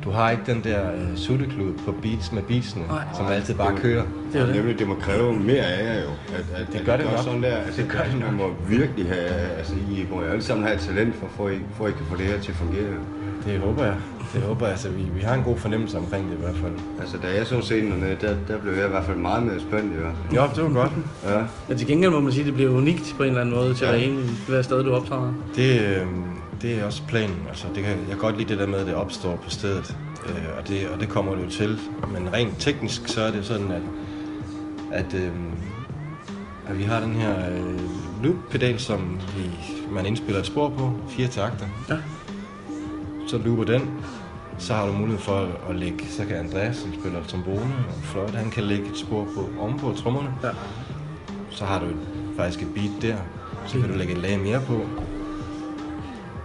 [0.04, 3.04] du har ikke den der uh, sutteklud på beats med beatsene, Nej.
[3.16, 4.04] som altid bare kører.
[4.32, 6.08] Det er nemlig, det må kræve mere af jer jo.
[6.34, 7.18] At, at, Det at gør I det nok.
[7.18, 10.42] Sådan der, altså, Det gør det Man må virkelig have, altså I må jo alle
[10.42, 12.50] sammen have et talent for, for, I, for at I kan få det her til
[12.50, 12.92] at fungere.
[13.46, 13.94] Det håber jeg.
[14.34, 14.70] Det håber jeg.
[14.72, 16.72] Altså, vi, vi har en god fornemmelse omkring det i hvert fald.
[17.00, 19.92] Altså, da jeg så scenerne, der, der blev jeg i hvert fald meget mere spændt
[19.92, 20.38] i hvert fald.
[20.38, 20.92] Jo, det var godt.
[21.28, 21.42] Ja.
[21.68, 23.74] Men til gengæld må man sige, at det bliver unikt på en eller anden måde
[23.74, 23.90] til Ja.
[23.90, 25.32] hver, ene, hver sted, du optræder.
[25.56, 26.06] Det, øh,
[26.62, 27.46] det er også planen.
[27.48, 29.96] Altså, det kan, jeg kan godt lide det der med, at det opstår på stedet.
[30.26, 31.78] Øh, og, det, og det kommer det jo til.
[32.12, 33.82] Men rent teknisk, så er det sådan, at,
[34.92, 35.32] at, øh,
[36.66, 37.80] at vi har den her øh,
[38.22, 39.50] loop-pedal, som vi,
[39.90, 40.92] man indspiller et spor på.
[41.08, 41.66] Fire takter.
[41.88, 41.96] Ja.
[43.28, 43.90] Så looper den.
[44.58, 48.32] Så har du mulighed for at, lægge, så kan Andreas, som spiller trombone og fløjte,
[48.32, 50.34] han kan lægge et spor på ovenpå trommerne.
[50.42, 50.50] Ja.
[51.50, 51.86] Så har du
[52.36, 53.16] faktisk et beat der.
[53.66, 54.80] Så kan du lægge et lag mere på.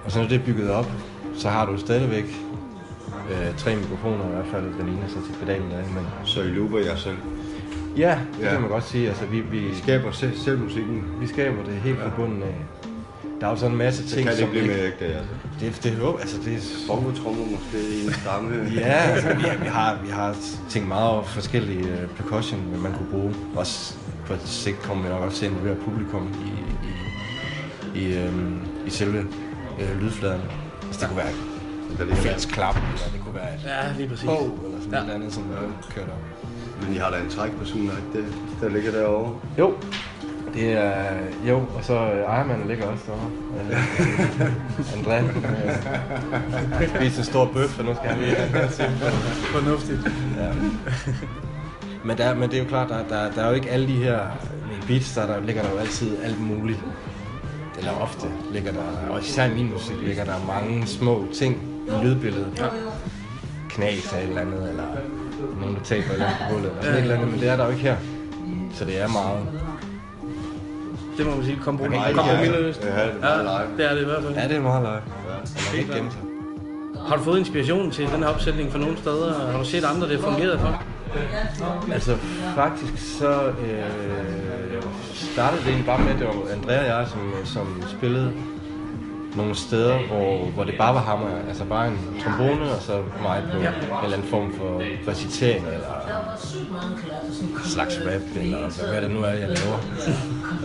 [0.07, 0.91] Og så når det er bygget op,
[1.37, 2.25] så har du stadigvæk
[3.31, 5.77] øh, tre mikrofoner i hvert fald, der ligner sig til pedalen der.
[5.77, 6.07] Men...
[6.25, 7.17] Så I looper jer selv?
[7.97, 8.51] Ja, det Ja.
[8.51, 9.07] kan man godt sige.
[9.07, 11.03] Altså, vi, vi, I skaber selv, selv musikken?
[11.19, 12.55] Vi skaber det helt fra bunden af.
[13.41, 15.05] Der er jo sådan en masse Så ting, kan det som blive ikke- mere ægte,
[15.05, 15.23] altså.
[15.59, 16.59] Det, det håber altså det er...
[16.87, 18.55] Bongotrommer måske i en stamme.
[18.75, 20.35] Ja, altså, vi, vi, har, vi har
[20.69, 23.33] tænkt meget over forskellige uh, percussion, man kunne bruge.
[23.55, 26.49] Også på sigt kommer vi nok også til at involvere publikum i,
[27.99, 29.25] i, i, øhm, i selve
[29.79, 30.41] øh, lydfladen.
[30.85, 31.33] Altså, det kunne være
[32.07, 34.25] Der et fælles klap, eller det kunne være et Ja, lige præcis.
[34.25, 34.97] Bow, eller sådan Ja.
[34.97, 36.23] et eller andet, som er kørt op.
[36.81, 38.25] Men I har da en træk på sådan, ikke det,
[38.61, 39.35] der ligger derovre?
[39.59, 39.73] Jo,
[40.53, 41.03] det er...
[41.47, 43.29] Jo, og så øh, ejermanden ligger også derovre.
[43.71, 43.81] Øh,
[44.97, 45.23] André.
[46.83, 48.69] Øh, spiser en stor bøf, og nu skal han lige have
[49.51, 49.99] Fornuftigt.
[50.37, 50.51] Ja.
[52.03, 53.95] Men, der, men det er jo klart, der, der, der er jo ikke alle de
[53.95, 54.19] her
[54.87, 56.79] beats, der, der ligger der jo altid alt muligt.
[57.77, 62.05] Eller ofte ligger der, og især i min musik, ligger der mange små ting i
[62.05, 62.47] lydbilledet.
[62.57, 62.65] Ja.
[63.69, 64.83] Knas af et eller andet, eller
[65.61, 67.55] nogen, der taber eller andet på gulvet, eller sådan et eller andet, men det er
[67.57, 67.95] der jo ikke her.
[68.73, 69.39] Så det er meget...
[71.17, 72.83] Det må man sige, kompromis, Nej, kompromisløst.
[72.83, 73.77] ja, det er meget live.
[73.77, 74.35] det er det i hvert fald.
[74.35, 74.91] Ja, det er meget live.
[74.93, 75.37] Ja.
[75.37, 76.19] Man kan ikke gemme sig.
[77.07, 79.51] Har du fået inspiration til den her opsætning fra nogle steder?
[79.51, 80.83] Har du set andre, det har fungeret for?
[81.93, 82.17] Altså
[82.55, 84.81] faktisk så øh,
[85.13, 88.33] startede det egentlig bare med, at det var Andrea og jeg, som, som spillede
[89.35, 93.43] nogle steder, hvor, hvor det bare var ham, altså bare en trombone, og så mig
[93.51, 93.67] på ja.
[93.67, 95.87] en eller anden form for recitering, eller
[97.65, 99.79] slags rap, eller altså, hvad det nu er, jeg laver.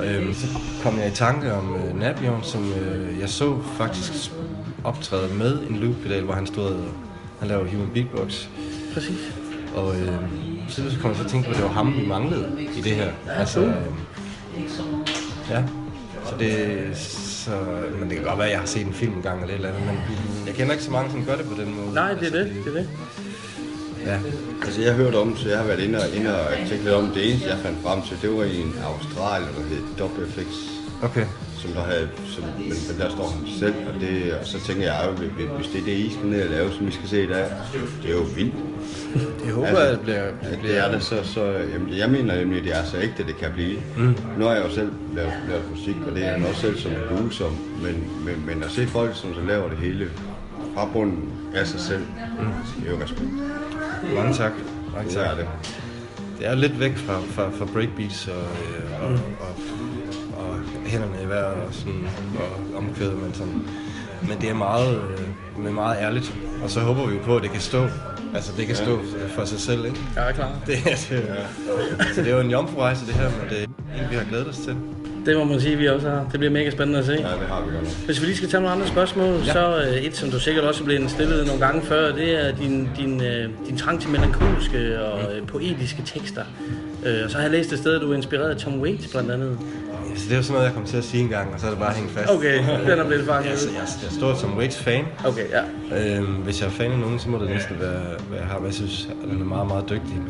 [0.05, 0.47] øhm, så
[0.83, 4.33] kom jeg i tanke om øh, Nabion, som øh, jeg så faktisk
[4.85, 6.85] optræde med en loop-pedal, hvor han stod og
[7.39, 8.47] han lavede human beatbox.
[8.95, 9.42] Præcis.
[9.75, 10.09] Og øh,
[10.69, 13.11] så kom jeg så tænke på, at det var ham, vi manglede i det her.
[13.39, 13.73] Altså, øh,
[15.51, 15.63] ja.
[16.25, 17.51] Så det, så,
[18.01, 19.69] men det kan godt være, at jeg har set en film engang eller et eller
[19.69, 19.97] andet, men
[20.47, 21.95] jeg kender ikke så mange, som gør det på den måde.
[21.95, 22.53] Nej, det er det.
[22.65, 22.89] det, er det.
[24.07, 24.19] Ja.
[24.65, 26.95] Altså, jeg har hørt om, så jeg har været inde og, inde og tænkt lidt
[26.95, 30.47] om, det eneste, jeg fandt frem til, det var i en Australien, der hed WFX.
[31.03, 31.27] Okay.
[31.59, 34.83] Som der havde, som, men, men der står han selv, og, det, og så tænker
[34.83, 37.23] jeg, hvis- hvis det er det, I skal ned og lave, som vi skal se
[37.25, 37.45] i dag,
[38.03, 38.55] det er jo vildt.
[39.45, 40.23] Jeg håber, Altså, at det bliver...
[40.23, 43.27] at det er det, så, så jamen, jeg mener nemlig, at det er så ægte,
[43.27, 43.79] det kan blive.
[43.97, 44.15] Mm.
[44.39, 46.91] Nu har jeg jo selv lavet, lavet musik, og det er jeg også selv som
[47.09, 47.45] producer,
[47.83, 50.09] men, men, men at se folk, som så laver det hele
[50.75, 52.01] fra bunden af sig selv,
[52.41, 52.47] mm.
[52.83, 53.31] det er jo respekt.
[54.17, 54.53] Mange tak.
[54.95, 55.27] Mange Det tak.
[55.27, 55.47] er det.
[56.39, 59.17] Det er lidt væk fra, fra, fra breakbeats og, øh, og, Mm.
[59.41, 63.63] og, og, hænderne i vejret og, sådan, og omkvædet, men, sådan,
[64.29, 66.35] men det er meget, øh, men meget ærligt.
[66.65, 67.87] Og så håber vi jo på, at det kan stå.
[68.35, 68.83] Altså det kan Ja.
[68.85, 70.01] stå for sig selv, ikke?
[70.17, 70.51] Ja, klar.
[70.67, 70.99] Det, er, det,
[72.15, 73.65] så det er jo en jomfrurejse det her, men det er
[74.05, 74.77] en, vi har glædet os til.
[75.27, 76.27] Det må man sige, vi også har.
[76.33, 77.13] Det bliver mega spændende at se.
[77.13, 77.97] Ja, det har vi godt.
[78.07, 79.53] Hvis vi lige skal tage nogle andre spørgsmål, ja.
[79.53, 82.57] så uh, et, som du sikkert også er blevet stillet nogle gange før, det er
[82.57, 86.43] din, din, uh, din trang til melankolske og uh, poetiske tekster.
[87.03, 89.09] Uh, og så har jeg læst et sted, at du er inspireret af Tom Waits
[89.09, 89.59] blandt andet.
[90.11, 91.67] Altså, det er jo sådan noget, jeg kom til at sige en gang, og så
[91.67, 92.31] er det bare hængt fast.
[92.31, 92.59] Okay,
[92.91, 93.45] den er blevet fanget.
[93.45, 95.05] Jeg, jeg, jeg er stor som Waits-fan.
[95.25, 96.17] Okay, ja.
[96.17, 98.65] Øhm, hvis jeg er fan af nogen, så må det næsten være, være ham.
[98.65, 100.21] Jeg synes, at han er meget, meget dygtig.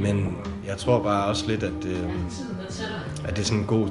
[0.00, 0.36] Men
[0.66, 1.98] jeg tror bare også lidt, at, øh,
[3.24, 3.88] at det er sådan en god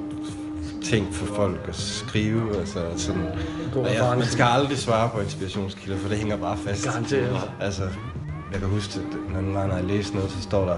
[0.84, 2.58] ting for folk at skrive.
[2.60, 3.26] Altså, sådan,
[3.74, 6.86] God og jeg, man skal aldrig svare på inspirationskilder, for det hænger bare fast.
[6.86, 7.52] Garanteret.
[7.62, 7.84] Altså,
[8.52, 10.78] jeg kan huske, at når, jeg læser noget, så står der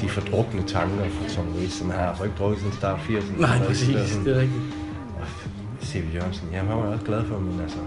[0.00, 3.40] de fordrukne tanker fra Tom Waits, som han har altså ikke drukket siden start 80'erne.
[3.40, 3.86] Nej, præcis.
[4.10, 4.62] sådan- Det er rigtigt.
[5.20, 5.26] og
[5.86, 6.14] C.V.
[6.14, 7.78] Jørgensen, jamen han var jeg også glad for, men altså,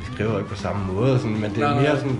[0.00, 2.18] vi skriver jo ikke på samme måde, sådan, men det er Nej, mere sådan,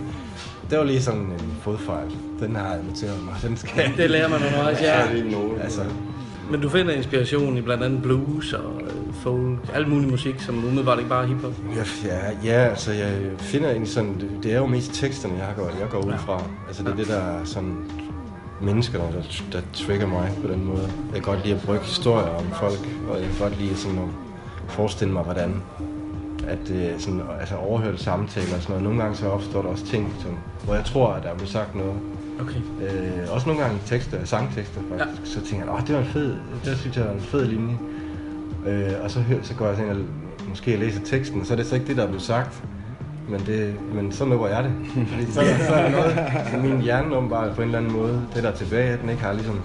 [0.71, 2.07] det var lige sådan en fodfejl.
[2.41, 5.03] Den har jeg noteret mig, den skal Det lærer man undervejs, ja.
[5.63, 5.81] Altså,
[6.51, 10.59] Men du finder inspiration i blandt andet blues og øh, folk, alt mulig musik, som
[10.65, 11.53] umiddelbart ikke bare er hiphop.
[11.77, 15.71] Ja, ja, ja, altså jeg finder egentlig sådan, det, er jo mest teksterne, jeg går,
[15.81, 16.43] jeg går ud fra.
[16.69, 17.77] Altså det er det, der er sådan
[18.63, 20.83] menneskerne, der, der trigger mig på den måde.
[21.15, 23.99] Jeg kan godt lide at brygge historier om folk, og jeg kan godt lide sådan
[23.99, 24.09] at
[24.69, 25.63] forestille mig, hvordan
[26.49, 28.83] at det sådan, altså overhørt samtaler og sådan noget.
[28.83, 30.31] Nogle gange så opstår der også ting, som,
[30.65, 31.95] hvor jeg tror, at der er blevet sagt noget.
[32.41, 32.61] Okay.
[32.83, 35.21] Øh, også nogle gange tekster, sangtekster faktisk.
[35.21, 35.41] Ja.
[35.41, 37.79] Så tænker jeg, åh, det var en fed, det synes jeg var en fed linje.
[38.67, 40.07] Øh, og så, hø- så går jeg sådan,
[40.49, 42.63] måske jeg læser teksten, og så er det så ikke det, der er blevet sagt.
[43.29, 44.73] Men, det, men så lukker jeg det.
[45.11, 46.15] Fordi så, så er der noget,
[46.51, 49.09] så min hjerne åbenbart på en eller anden måde, det der er tilbage, at den
[49.11, 49.61] ikke har ligesom,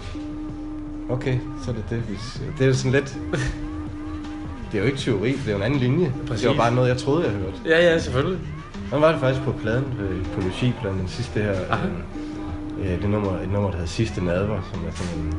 [1.10, 1.98] okay, så er det det.
[1.98, 3.18] Hvis, det er sådan lidt,
[4.72, 6.14] det er jo ikke teori, det er jo en anden linje.
[6.28, 6.42] Præcis.
[6.42, 7.58] Det var bare noget, jeg troede, jeg hørte.
[7.66, 8.40] Ja, ja, selvfølgelig.
[8.92, 11.52] Den var det faktisk på pladen, øh, på Logipladen, den sidste her.
[11.52, 15.34] Øh, øh, det nummer, et nummer, der hedder Sidste Nadver, som er sådan en...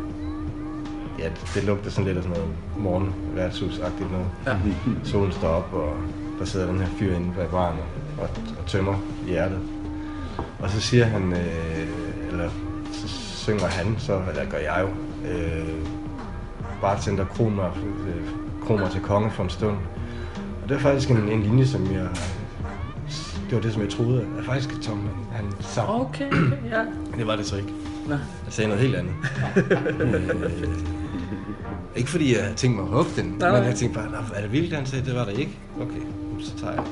[1.18, 4.26] Ja, det, det lugter sådan lidt af sådan noget morgenværtshus-agtigt noget.
[4.46, 4.56] Ja.
[5.04, 5.96] Solen står op, og
[6.38, 8.28] der sidder den her fyr inde bag baren og, og
[8.66, 8.94] tømmer
[9.26, 9.58] hjertet.
[10.58, 11.88] Og så siger han, øh,
[12.30, 12.48] eller
[12.92, 13.08] så
[13.38, 14.88] synger han, så, eller gør jeg jo,
[15.28, 15.68] øh,
[16.80, 17.70] bartender kron mig,
[18.08, 18.22] øh,
[18.66, 19.76] kron mig til konge for en stund.
[20.62, 22.08] Og det er faktisk en, en linje, som jeg
[23.48, 25.88] det var det, som jeg troede, at faktisk Tom, han sang.
[25.88, 26.84] Okay, okay, ja.
[27.18, 27.68] Det var det så ikke.
[28.06, 28.14] Nå.
[28.14, 28.20] Jeg
[28.52, 29.12] sagde noget helt andet.
[30.00, 30.68] øh,
[31.96, 33.68] ikke fordi jeg tænkte mig at hugge den, Nej, men nej.
[33.68, 35.58] jeg tænkte bare, "Nå, er det vildt, han sagde, det var der ikke?
[35.80, 36.00] Okay,
[36.40, 36.82] så tager jeg.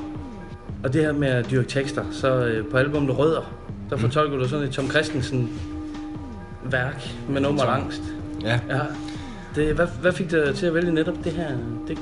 [0.83, 3.51] Og det her med at dyrke tekster, så øh, på albumet Rødder,
[3.89, 4.01] der Mm.
[4.01, 5.49] fortolker du sådan et Tom Christensen
[6.63, 7.73] værk med nummer Tom.
[7.73, 8.01] angst.
[8.43, 8.59] Ja.
[8.69, 8.79] ja.
[9.55, 11.47] Det, hvad, hvad fik dig til at vælge netop det her
[11.87, 11.99] digt?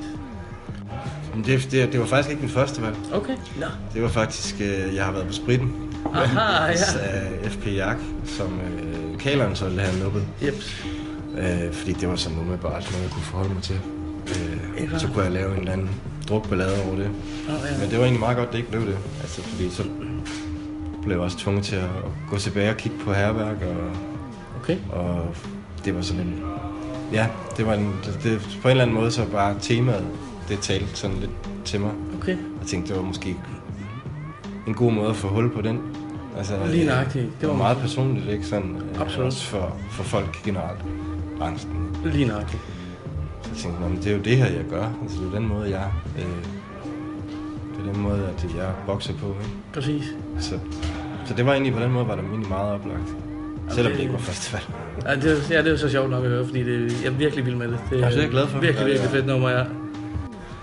[1.35, 2.95] Men det, det, det var faktisk ikke min første valg.
[3.13, 3.65] Okay, nå.
[3.93, 5.73] Det var faktisk, øh, jeg har været på spritten.
[6.13, 6.71] Aha, ja.
[7.43, 10.23] Af FP Jak, som øh, kaleren så ville have nuppet.
[10.45, 10.85] Jeps.
[11.37, 13.75] Øh, fordi det var sådan umiddelbart noget, jeg kunne forholde mig til.
[14.29, 15.89] Øh, så kunne jeg lave en eller anden
[16.29, 17.09] drukballade over det.
[17.47, 17.79] Nå, ja.
[17.79, 18.97] Men det var egentlig meget godt, det ikke blev det.
[19.21, 19.83] Altså, fordi så
[21.03, 21.89] blev jeg også tvunget til at
[22.29, 23.91] gå tilbage og kigge på herværk, og,
[24.61, 24.77] okay.
[24.91, 25.27] og
[25.85, 26.43] det var sådan en...
[27.13, 30.05] Ja, det var en, det, det, på en eller anden måde så bare temaet,
[30.49, 31.31] det talte sådan lidt
[31.65, 31.91] til mig.
[32.21, 32.37] Okay.
[32.59, 33.35] Jeg tænkte, det var måske
[34.67, 35.79] en god måde at få hul på den.
[36.37, 37.25] Altså, Lige øh, nøjagtigt.
[37.41, 38.45] Det var meget personligt, ikke?
[38.45, 39.25] Sådan, øh, Absolut.
[39.25, 40.79] Også for, for folk generelt.
[41.41, 41.97] Angsten.
[42.05, 42.61] Lige nøjagtigt.
[43.57, 44.87] Tænkte, "Nå, men det er jo det her, jeg gør.
[45.03, 45.91] Altså, det er den måde, jeg...
[46.17, 46.23] Øh,
[47.77, 49.53] det er den måde, at jeg bokser på, ikke?
[49.73, 50.03] Præcis.
[50.39, 50.59] Så,
[51.25, 52.99] så det var egentlig på den måde, var det egentlig meget oplagt.
[53.69, 54.61] Selvom det ikke var festival.
[55.05, 57.07] Ja, det, er- ja, det er jo så sjovt nok at høre, fordi det, jeg
[57.11, 57.77] er virkelig vild med det.
[57.89, 58.59] Det er jeg glad for.
[58.59, 59.63] Virkelig, virkelig fedt nummer, ja.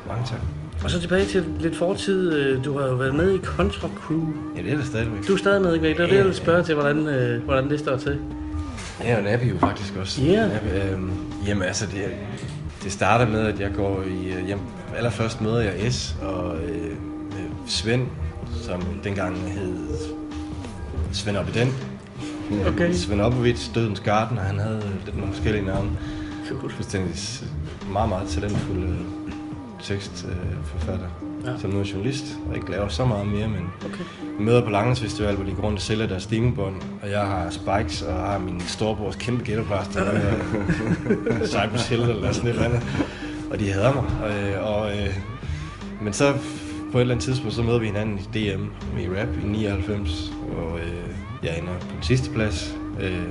[0.08, 0.38] Mange tak.
[0.84, 2.32] Og så tilbage til lidt fortid.
[2.32, 4.26] Øh, Du har jo været med i Contra Crew.
[4.56, 5.28] Ja, det er det stadigvæk.
[5.28, 5.88] Du er stadig med, ikke?
[5.88, 8.18] Det er det, jeg vil spørge til, hvordan, øh, hvordan det står til.
[9.04, 10.22] Ja, og Nabi jo faktisk også.
[10.22, 10.40] Ja.
[10.48, 11.10] Nabi, øhm,
[11.46, 12.04] jamen altså, det,
[12.84, 14.32] det starter med, at jeg går i...
[14.32, 14.64] Øh, jamen,
[14.96, 18.06] allerførst møder jeg S og øh, øh, Svend,
[18.62, 19.76] som dengang hed
[21.12, 21.68] Svend Oppe den.
[22.66, 22.92] Okay.
[22.92, 25.90] Svend Oppevits, Dødens Garden, og han havde lidt nogle forskellige navne.
[26.60, 27.44] Fuldstændig s-
[27.92, 28.96] meget, meget talentfuld øh,
[29.82, 31.06] tekstforfatter.
[31.22, 31.31] Ja.
[31.46, 31.58] Ja.
[31.58, 34.04] Som nu er journalist, og ikke laver så meget mere, men Okay.
[34.40, 37.50] møder på Langens Festival, hvor de går rundt og sælger deres stimebånd, og jeg har
[37.50, 40.16] Spikes, og har min storebrors kæmpe ghettoplaster, og
[41.54, 42.82] Cypress Hill eller sådan et eller andet.
[43.50, 44.04] Og de hader mig.
[44.22, 45.16] Og, øh, og, øh,
[46.02, 46.32] men så
[46.92, 48.64] på et eller andet tidspunkt, så møder vi hinanden i DM
[48.98, 50.92] i rap i 99, og øh,
[51.42, 52.74] jeg ender på den sidste plads.
[53.00, 53.22] Øh,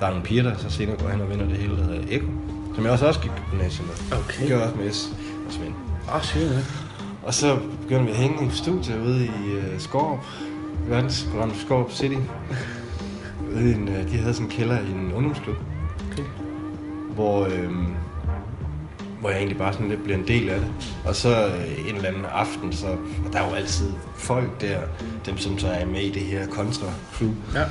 [0.00, 2.02] der er nogle piger, der så senere går hen og vinder det hele, der hedder
[2.10, 2.26] Eko,
[2.74, 4.18] som jeg også, også gik på gymnasiet med.
[4.18, 4.40] Okay.
[4.42, 5.12] Det gør også med S
[5.46, 5.74] og Svend.
[6.14, 6.58] Åh, sygt, ja.
[7.30, 10.18] Og så begyndte vi at hænge i studiet ude i uh, Skorup,
[10.88, 12.16] verdensberømte Skorup City.
[13.54, 15.56] Ude i en, uh, de havde sådan en kælder i en ungdomsklub.
[16.12, 16.22] Okay.
[17.14, 17.72] Hvor, øh,
[19.20, 20.72] hvor jeg egentlig bare sådan lidt blev en del af det.
[21.04, 22.86] Og så øh, en eller anden aften, så
[23.26, 24.80] og der er jo altid folk der,
[25.26, 27.30] dem som så er med i det her kontra crew.
[27.54, 27.64] Ja.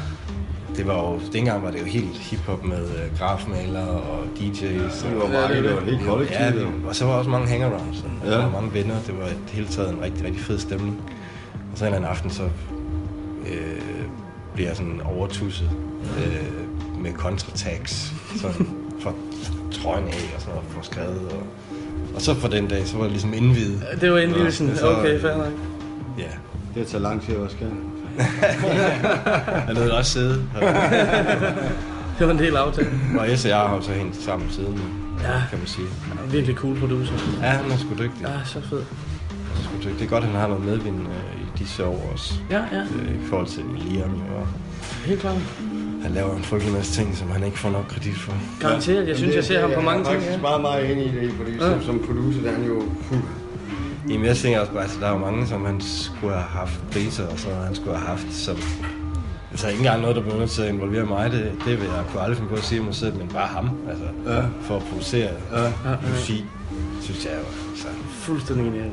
[0.80, 5.08] Det var jo, dengang var det jo helt hiphop med øh, grafmalere og DJ's.
[5.08, 8.04] Det var meget, det var helt kollektivt, Ja, og så var også mange hangarounds.
[8.04, 8.32] Og Ja.
[8.32, 8.96] der var mange venner.
[9.08, 11.02] Det var et hele taget en rigtig, rigtig fed stemning.
[11.72, 12.44] Og så en eller anden aften, så
[13.48, 13.82] øh,
[14.54, 15.70] bliver jeg sådan overtusset
[16.26, 18.14] øh, med kontratags.
[18.42, 18.68] Sådan
[19.04, 19.16] for
[19.72, 21.22] trøjen af og sådan noget, for skrevet.
[21.32, 21.44] Og,
[22.16, 23.84] og så for den dag, så var det ligesom indvidet.
[24.02, 25.54] Det var så- Okay, fair nok.
[26.18, 26.24] Ja.
[26.80, 27.70] Det tager lang tid at skære.
[29.68, 30.36] Jeg nåede også sidde.
[32.20, 32.88] Det var en del aftale.
[33.20, 34.80] Og S og jeg har jo så hængt sammen siden,
[35.24, 35.32] Ja.
[35.50, 35.88] kan man sige.
[36.32, 37.14] Virkelig cool producer.
[37.42, 38.22] Ja, han er sgu dygtig.
[38.22, 38.78] Ja, så fed.
[39.30, 40.00] Han er sgu dygtig.
[40.00, 42.34] Det er godt, at han har noget medvind øh, i disse år også.
[42.52, 42.80] Ja, ja.
[42.82, 44.48] Øh, I forhold til Liam og
[45.06, 45.36] Helt klart.
[46.04, 48.34] han laver en frygtelig masse ting, som han ikke får nok kredit for.
[48.62, 49.08] Garanteret.
[49.08, 50.14] Jeg synes, jeg ser ham på mange ting.
[50.14, 51.60] Jeg er faktisk meget, meget enig i det, fordi Ja.
[51.60, 53.22] som, som producer, der er han jo fuld.
[54.10, 56.80] Jamen, jeg tænker også bare, at der er jo mange, som han skulle have haft
[56.92, 58.58] priser, og så han skulle have haft som...
[59.52, 62.04] Altså, ikke engang noget, der blev nødt til at involvere mig, det, det vil jeg
[62.12, 64.42] kunne aldrig finde på at sige mig selv, men bare ham, altså, Ja.
[64.62, 65.72] for at producere Ja.
[66.12, 66.44] musik,
[67.02, 68.92] synes jeg jo, altså, Fuldstændig enig.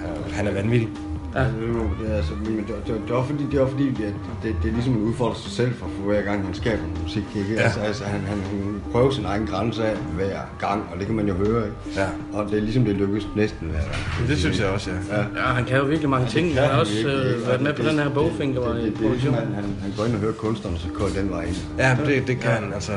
[0.00, 0.88] han, han er vanvittig.
[1.34, 1.40] Ja.
[1.40, 3.88] Det, er det, altså, men det, det, det, er også fordi, det er også fordi,
[3.88, 6.82] at det, det er ligesom en udfordrer sig selv for, for hver gang han skaber
[7.02, 7.22] musik.
[7.36, 7.54] Ikke?
[7.54, 7.60] Ja.
[7.60, 11.14] Altså, altså, han, han, han prøver sin egen grænse af hver gang, og det kan
[11.16, 11.64] man jo høre.
[11.64, 11.76] Ikke?
[11.96, 12.06] Ja.
[12.32, 14.28] Og det er ligesom, det lykkes næsten hver gang.
[14.28, 15.16] Det synes jeg også, ja.
[15.16, 15.22] ja.
[15.36, 16.46] Ja, han kan jo virkelig mange ting.
[16.48, 18.72] Det Han har også virkelig, øh, været med på det- den her det- bogfinger, var
[18.72, 20.80] det, i det, det, er ligesom, han, han, han går ind og hører kunstneren, og
[20.80, 21.56] så går den vej ind.
[21.78, 22.72] Ja, det, det kan han.
[22.72, 22.92] Altså,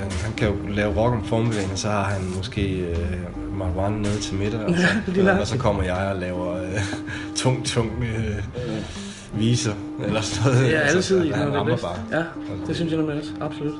[0.00, 2.96] han, han kan jo lave rock om formiddagen, og så har han måske øh,
[3.54, 4.74] marijuana nede til middag, og
[5.14, 6.80] så, og så kommer jeg og laver øh,
[7.36, 8.36] tung, tung øh,
[9.40, 9.72] viser,
[10.04, 10.72] eller sådan noget.
[10.72, 11.96] Ja, altid i han er rammer bare.
[12.12, 12.24] Ja,
[12.66, 13.30] det synes jeg nemlig også.
[13.40, 13.74] Absolut.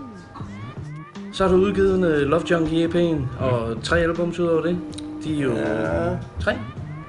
[1.33, 4.79] Så har du udgivet en uh, Love Junkie EP'en, og tre albums ud over det.
[5.25, 5.57] De er jo...
[5.57, 6.17] Ja.
[6.41, 6.53] Tre?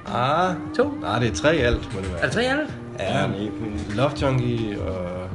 [0.06, 0.92] Ah, to?
[1.00, 2.20] Nej, det er tre alt, må det være.
[2.20, 2.70] Er det tre alt?
[2.98, 3.26] Ja,
[3.96, 5.28] Love Junkie og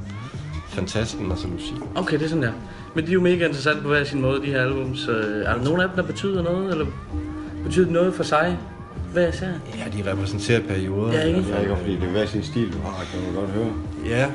[0.68, 1.76] Fantasten og så musik.
[1.96, 2.52] Okay, det er sådan der.
[2.96, 5.08] Men de er jo mega interessante på hver sin måde, de her albums.
[5.08, 6.86] Øh, Er der nogen af dem, der betyder noget, eller
[7.64, 8.58] betyder noget for sig?
[9.14, 9.48] Hvad jeg ser?
[9.48, 11.14] Ja, de repræsenterer perioder.
[11.14, 11.40] Ja, ikke?
[11.40, 13.72] Det er ikke, fordi det er hver sin stil, du har, kan man godt høre.
[14.06, 14.28] Ja.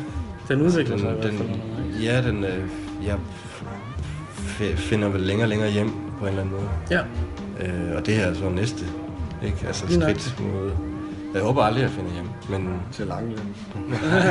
[0.48, 1.48] Den udvikler sig i den, hvert fald.
[1.48, 2.58] den, Ja, den, øh,
[3.06, 3.14] jeg
[4.60, 6.68] f- finder vel længere og længere hjem på en eller anden måde.
[6.90, 7.00] Ja.
[7.66, 8.84] Øh, og det her er så næste,
[9.44, 9.56] ikke?
[9.66, 10.10] Altså et Lige nok.
[10.10, 10.70] skridt mod...
[11.34, 12.26] Jeg håber aldrig, at jeg finder hjem,
[12.60, 12.74] men...
[12.92, 13.46] Til Langeland.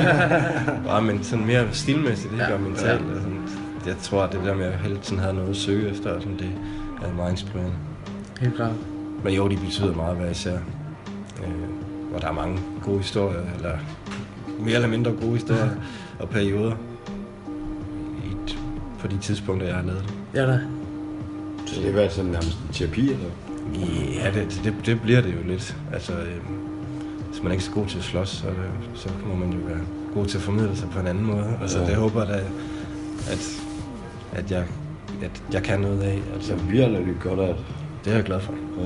[0.88, 2.46] Bare, men sådan mere stilmæssigt, ikke?
[2.46, 2.54] Ja.
[2.54, 3.02] Og mentalt.
[3.02, 3.16] Ja.
[3.16, 3.42] Og sådan,
[3.88, 6.22] jeg tror, at det der med at hele tiden have noget at søge efter, og
[6.22, 6.50] sådan, det
[7.04, 7.74] er meget inspirerende.
[8.42, 8.72] Helt klart.
[9.24, 10.58] Men jo, de betyder meget, hvad jeg ser.
[11.44, 11.54] Øh,
[12.16, 13.72] og der er mange gode historier, eller
[14.60, 15.70] mere eller mindre gode historier
[16.20, 16.76] og perioder
[18.26, 18.56] i,
[19.00, 20.40] på de tidspunkter, jeg har lavet det.
[20.40, 20.60] Ja da.
[21.66, 23.26] Så det har været sådan nærmest en terapi, eller?
[24.24, 25.78] Ja, det, det, det bliver det jo lidt.
[25.94, 26.38] Altså, øh,
[27.32, 28.56] hvis man ikke er så god til at slås, så, øh,
[28.96, 29.80] så må man jo være
[30.14, 31.58] god til at formidle sig på en anden måde.
[31.62, 31.86] Altså, Ja.
[31.86, 32.40] det håber jeg da,
[33.32, 33.62] at,
[34.36, 34.64] at, jeg,
[35.24, 36.22] at jeg kan noget af.
[36.34, 37.66] Altså, Ja, vi har lidt godt af det.
[38.06, 38.54] Det er jeg glad for.
[38.80, 38.86] Ja.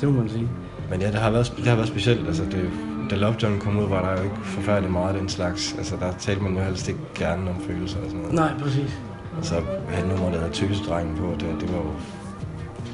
[0.00, 0.48] Det må man sige.
[0.90, 2.26] Men ja, det har været, det har været specielt.
[2.26, 2.70] Altså, det,
[3.10, 5.74] da Love John kom ud, var der jo ikke forfærdeligt meget af den slags.
[5.78, 8.34] Altså, der talte man jo helst ikke gerne om følelser og sådan noget.
[8.34, 8.98] Nej, præcis.
[9.38, 9.54] Og så
[9.88, 11.90] havde nummer, der havde tykkestrengen på, det, det var jo...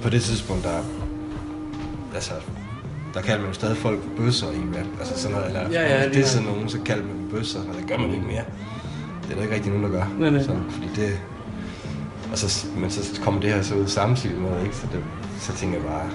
[0.03, 0.71] På det tidspunkt, der...
[2.15, 2.33] Altså,
[3.15, 4.87] der kaldte man jo stadig folk bøsser i rap.
[5.01, 7.29] Altså sådan noget, eller Ja, ja, det lige er sådan nogen, så kaldte man dem
[7.31, 8.45] bøsser, og det gør man ikke mere.
[9.23, 10.07] Det er der ikke rigtig nogen, der gør.
[10.19, 10.43] Nej, nej.
[10.43, 11.21] Så, fordi det...
[12.33, 14.77] Og så, men så kommer det her så ud samtidig med, ikke?
[14.77, 15.01] Så, det,
[15.39, 16.07] så tænker jeg bare...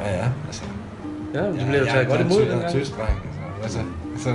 [0.00, 0.62] Ja, ja, altså...
[1.34, 2.70] Ja, det bliver jo taget godt imod dengang.
[2.70, 3.22] Tyskdreng,
[3.62, 3.78] altså.
[4.16, 4.34] Altså, så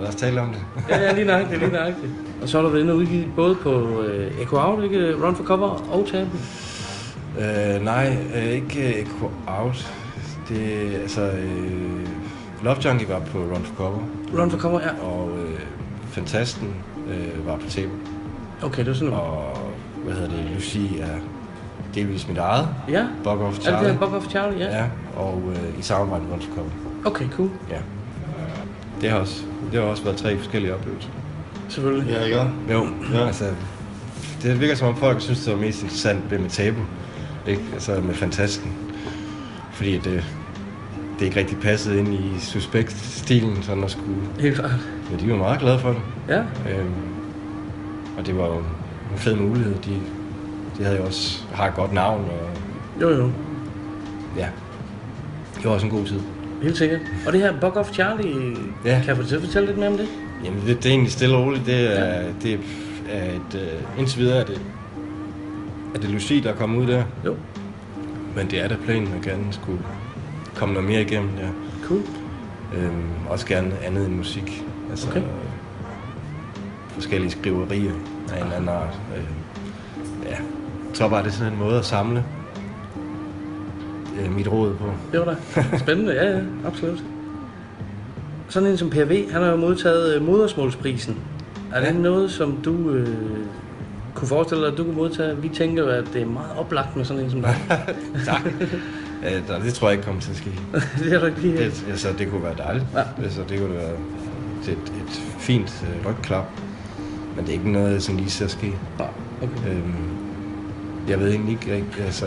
[0.00, 0.60] lad os tale om det.
[0.88, 2.12] Ja, ja, lige nøjagtigt, lige nøjagtigt.
[2.42, 5.14] Og så har du været inde og udgivet både på øh, Echo Out, ikke?
[5.26, 6.40] Run for Cover og Tampen.
[7.38, 9.92] Øh, nej, øh, ikke øh, Echo Out.
[10.48, 11.22] Det altså...
[11.22, 12.06] Øh,
[12.62, 13.98] Love Junkie var på Run for Cover.
[14.38, 15.06] Run for Cover, ja.
[15.06, 15.60] Og øh,
[16.10, 16.74] Fantasten
[17.08, 17.88] øh, var på tv.
[18.62, 19.24] Okay, det var sådan noget.
[19.24, 19.58] Og
[20.04, 20.44] hvad hedder det?
[20.54, 21.18] Lucy er
[21.94, 22.68] delvis mit eget.
[22.88, 23.06] Ja.
[23.24, 23.88] Bug Off Er det Charlie.
[23.88, 24.76] der Bug Off Charlie, ja?
[24.78, 24.84] Ja,
[25.16, 26.68] og øh, i samarbejde med Cover.
[27.04, 27.50] Okay, cool.
[27.70, 27.76] Ja.
[29.00, 29.42] Det har også,
[29.72, 31.10] det har også været tre forskellige oplevelser.
[31.68, 32.12] Selvfølgelig.
[32.12, 32.40] Ja, ikke?
[32.72, 33.26] Jo, ja.
[33.26, 33.44] altså...
[34.42, 36.80] Det virker som om folk synes, det var mest interessant det med tabu.
[37.46, 37.62] Ikke?
[37.74, 38.72] Altså med fantasken.
[39.72, 40.24] Fordi det,
[41.18, 44.16] det ikke rigtig passede ind i suspekt-stilen, sådan at skulle...
[44.40, 44.70] Helt klart.
[45.10, 46.00] Men de var meget glade for det.
[46.28, 46.38] Ja.
[46.38, 46.90] Øhm,
[48.18, 48.56] og det var jo
[49.12, 49.74] en fed mulighed.
[49.74, 50.00] De,
[50.78, 52.48] de havde jo også har et godt navn, og
[53.00, 53.30] Jo, jo.
[54.36, 54.48] ja,
[55.56, 56.20] det var også en god tid.
[56.62, 57.00] Helt sikkert.
[57.26, 59.00] Og det her Bug Off Charlie, Ja.
[59.04, 60.08] kan at fortælle lidt mere om det?
[60.44, 61.66] Jamen, det, det er egentlig stille og roligt.
[61.66, 62.22] Det er, ja.
[62.42, 62.52] det
[63.10, 63.54] er et...
[63.94, 64.60] Uh, indtil videre er det,
[65.94, 67.02] er det Lucy, der er kommet ud der.
[67.26, 67.36] Jo.
[68.36, 69.78] Men det er da planen, at gerne skulle
[70.54, 71.48] komme noget mere igennem der.
[71.84, 72.00] Cool.
[72.76, 72.92] Øhm,
[73.28, 74.64] også gerne andet end musik.
[74.90, 75.22] Altså Okay.
[76.94, 77.92] Forskellige skriverier
[78.32, 78.98] af en eller anden art.
[79.16, 79.24] Øh,
[80.30, 80.36] ja,
[80.94, 82.24] tror bare, det sådan en måde at samle
[84.20, 84.84] øh, mit råd på.
[85.12, 85.36] Det var da
[85.84, 87.02] spændende, ja, ja, absolut.
[88.48, 91.16] Sådan en som PV, han har jo modtaget øh, modersmålsprisen.
[91.74, 91.92] Er det Ja.
[91.92, 93.08] noget, som du øh,
[94.14, 95.36] kunne forestille dig, at du kunne modtage?
[95.36, 97.56] Vi tænker jo, at det er meget oplagt med sådan en som dig.
[98.26, 98.40] tak.
[99.24, 100.50] Øh, det tror jeg ikke kommer til at ske.
[101.04, 102.84] det er du ikke lige det, altså, det kunne være dejligt.
[102.94, 103.02] Ja.
[103.22, 103.92] Altså, det kunne være
[104.62, 106.44] et, et fint øh, rygklap.
[107.36, 108.72] Men det er ikke noget, som lige ser ske.
[108.98, 109.04] Ja,
[109.42, 109.70] okay.
[109.70, 109.94] Øhm,
[111.08, 112.26] jeg ved egentlig ikke, rigtig, altså...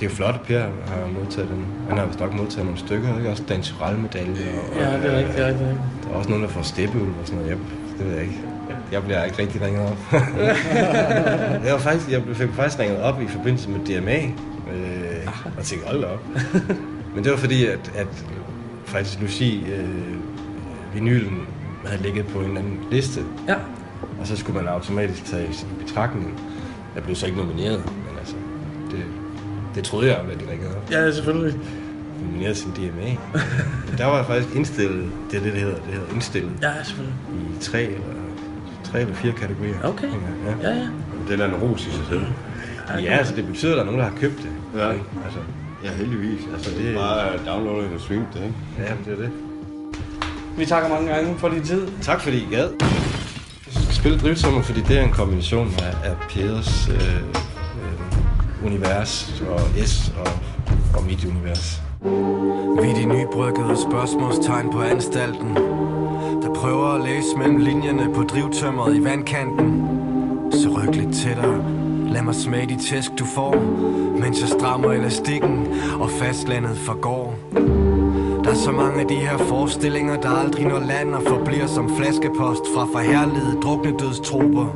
[0.00, 1.64] Det er jo flot, at Per har modtaget den.
[1.88, 3.30] Han har vist nok modtaget nogle stykker, ikke?
[3.30, 3.62] Også Dan
[4.02, 5.68] medalje og, Ja, det er rigtigt, det er rigtigt.
[6.04, 7.50] Der er også nogen, der får steppeulv og sådan noget.
[7.50, 7.58] Jeg,
[7.98, 8.40] det ved jeg ikke.
[8.92, 9.98] Jeg bliver ikke rigtig ringet op.
[11.66, 14.16] jeg, var faktisk, jeg blev- fik faktisk ringet op i forbindelse med DMA.
[14.72, 16.20] Øh, og tænkte, hold op.
[17.14, 18.06] Men det var fordi, at, at
[18.84, 20.14] faktisk Lucy, øh,
[20.94, 21.40] vinylen,
[21.86, 23.20] havde ligget på en eller anden liste.
[23.48, 23.54] Ja.
[24.20, 26.40] Og så skulle man automatisk tage i betragtning.
[26.94, 28.34] Jeg blev så ikke nomineret, men altså,
[28.90, 29.04] det,
[29.74, 30.90] det troede jeg, at de ringede op.
[30.90, 31.58] Ja, selvfølgelig.
[32.24, 33.04] Nomineret sin DMA.
[33.88, 36.50] Men der var jeg faktisk indstillet, det er det, det hedder, det hedder indstillet.
[36.62, 37.16] Ja, selvfølgelig.
[37.58, 38.04] I tre eller,
[38.84, 39.74] tre eller fire kategorier.
[39.84, 40.08] Okay.
[40.08, 40.76] Ja, ja.
[40.76, 40.88] ja.
[41.28, 42.22] Det er da en ros i sig selv.
[43.02, 44.80] Ja, altså det betyder, at der er nogen, der har købt det.
[44.80, 44.90] Ja.
[44.90, 45.04] Ikke?
[45.24, 45.38] Altså,
[45.84, 46.40] Ja, heldigvis.
[46.54, 48.54] Altså, Så det er bare downloade og streame det, ikke?
[48.78, 49.30] ja, det er det.
[50.58, 51.88] Vi takker mange gange for din tid.
[52.02, 52.68] Tak fordi I gad.
[53.66, 59.42] Jeg skal spille drivsommer, fordi det er en kombination af, af Peders øh, øh, univers
[59.50, 60.32] og S og,
[60.96, 61.82] og mit univers.
[62.82, 65.56] Vi er de nybryggede spørgsmålstegn på anstalten
[66.42, 69.86] Der prøver at læse mellem linjerne på drivtømmeret i vandkanten
[70.52, 71.64] Så ryk lidt tættere
[72.12, 73.54] Lad mig smage de tæsk du får
[74.20, 75.66] Mens jeg strammer elastikken
[76.00, 77.38] Og fastlandet forgår
[78.52, 81.96] der er så mange af de her forestillinger Der aldrig når land og forbliver som
[81.96, 84.66] flaskepost Fra forherligede drukne dødstrupper.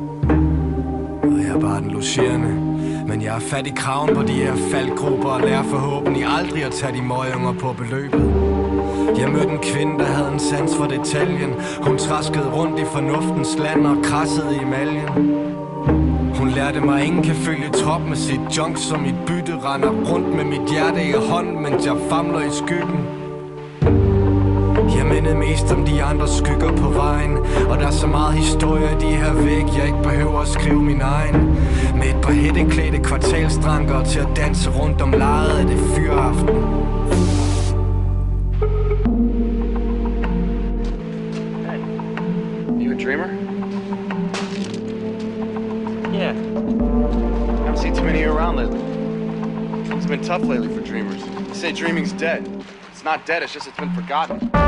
[1.23, 2.53] Og jeg er bare den logerende.
[3.07, 6.71] Men jeg er fat i kraven på de her faldgrupper Og lærer forhåbentlig aldrig at
[6.71, 8.33] tage de møgunger på beløbet.
[9.17, 11.53] Jeg mødte en kvinde, der havde en sans for detaljen.
[11.81, 15.09] Hun traskede rundt i fornuftens land og krassede i maljen.
[16.39, 19.91] Hun lærte mig, at ingen kan følge trop med sit junk Som mit bytte render
[20.11, 23.16] rundt med mit hjerte i hånd Mens jeg famler i skyggen.
[25.17, 27.37] Jeg mindede mest om de andre skygger på vejen
[27.69, 30.83] Og der er så meget historie i de her væg Jeg ikke behøver at skrive
[30.83, 31.45] min egen
[31.95, 36.47] Med et par hætteklædte kvartalstranker Til at danse rundt om lejet af det fyraften
[42.81, 43.27] You a dreamer?
[46.13, 46.35] Yeah.
[46.35, 48.79] I haven't see too many are around lately?
[49.97, 51.23] It's been tough lately for dreamers.
[51.47, 52.41] They say dreaming's dead.
[52.91, 54.66] It's not dead, it's just it's been forgotten.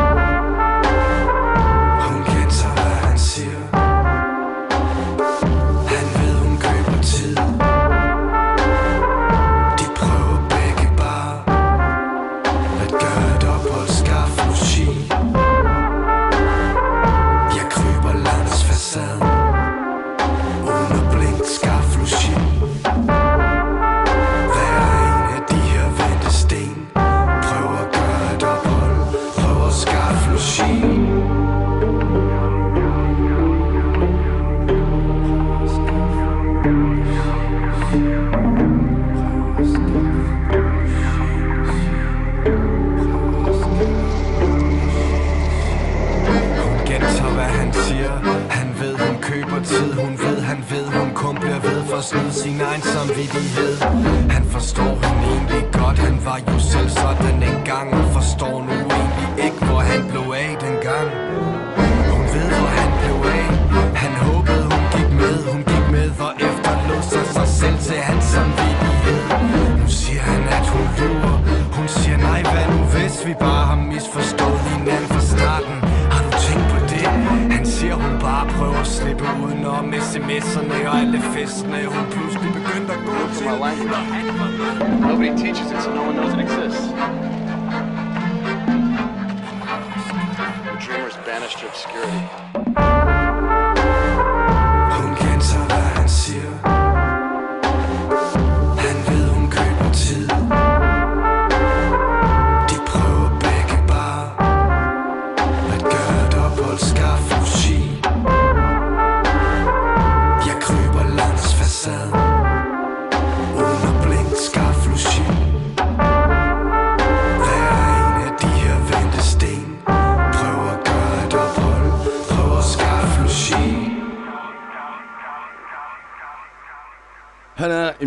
[51.99, 53.73] Og ved sin egen samvittighed.
[54.35, 55.97] Han forstår hun egentlig godt.
[56.07, 60.25] Han var jo selv sådan en gang Og forstår nu egentlig ikke, hvor han blev
[60.43, 61.07] af dengang.
[62.11, 63.45] Hun ved, hvor han blev af.
[64.03, 65.35] Han håbede, hun gik med.
[65.51, 69.19] Hun gik med og efterlod sig sig selv til hans samvittighed.
[69.81, 71.35] Nu siger han, at hun lyver.
[71.77, 74.38] Hun siger nej, hvad nu hvis vi bare har misforstået
[78.79, 83.47] at slippe udenom sms'erne og alle festene Hun pludselig begyndte at gå til.
[85.01, 86.87] Nobody teaches it, so no one knows it exists.
[90.67, 92.88] The dreamer's banished to obscurity.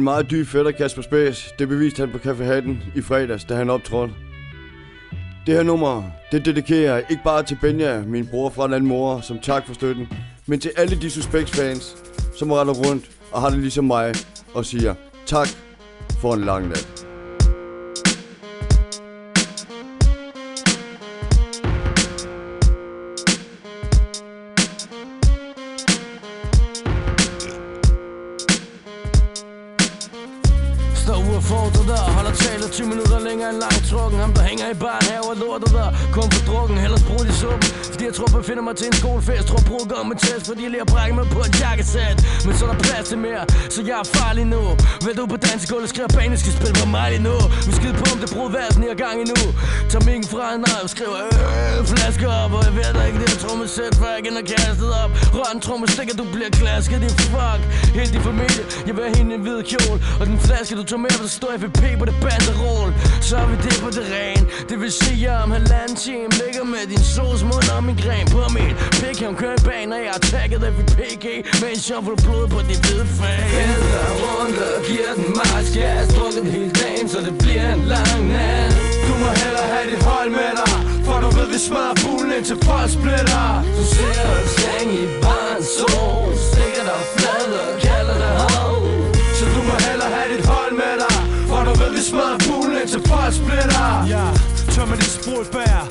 [0.02, 1.54] En meget dyb fætter, Kasper Spæs.
[1.58, 4.14] Det beviste han på Café Hatten i fredags, da han optrådte.
[5.46, 8.88] Det her nummer, det dedikerer jeg ikke bare til Benja, min bror fra en anden
[8.88, 10.08] mor, som tak for støtten,
[10.46, 11.96] men til alle de Suspects-fans,
[12.36, 14.14] som retter rundt og har det ligesom mig,
[14.54, 14.94] og siger
[15.26, 15.48] tak
[16.20, 17.01] for en lang nat.
[34.18, 37.22] long Ham der hænger i barn her og lortet der, kom for drukken, ellers brug
[37.32, 40.16] i suppen Fordi jeg tror på, finder mig til en skolefest, tror brug går med
[40.24, 42.16] test Fordi jeg lige har brækket mig på et jakkesæt.
[42.46, 44.62] Men så er der plads til mere, så jeg er farlig nu.
[45.04, 47.36] Vil du på dansegulvet, skriver banen, skal spille på mig lige nu.
[47.66, 49.40] Vi skide på, om det brud værsen i gang endnu.
[49.90, 52.52] Tag minken fra en og skriver øh, flaske op.
[52.56, 55.10] Og jeg ved da ikke, det er trommesæt, for jeg er kastet op.
[55.36, 57.62] Rør en trommestikker, du bliver klasket, din fuck.
[57.98, 60.84] Helt din familie, jeg vil have hende i en hvid kjole Og den flaske, du
[60.84, 64.04] tog med, for der står FVP på det banderol Så er vi det på det
[64.22, 67.96] dagen Det vil sige, jeg om halvanden time Ligger med din sovs mund og min
[68.04, 71.26] gren på min pik Her kører i bag, og jeg har tagget FVPG
[71.62, 73.42] Mens jeg får blod på dit hvide fag.
[73.56, 77.82] Hælder rundt og giver den mars Jeg har drukket hele dagen, så det bliver en
[77.94, 78.72] lang nat.
[79.06, 80.74] Du må hellere have dit hold med dig
[81.06, 83.46] For du ved, vi smadrer bulen indtil folk splitter
[83.76, 88.01] Du ser en seng i barns sol Stikker dig flad og kalder
[91.94, 94.24] vi smadrer fuglen til folk splitter Ja,
[94.90, 95.88] med de sprutbær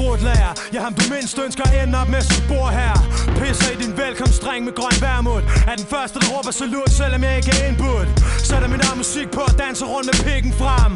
[0.00, 2.94] burde lære sprutlager Ja, ham du mindst ønsker at ende op med sit bord her.
[3.38, 5.44] Pisser i din velkomstdreng med grøn værmut.
[5.70, 8.08] Er den første, der råber salut, selvom jeg ikke er indbudt?
[8.48, 10.92] Sætter min arm musik på og danser rundt med pikken frem.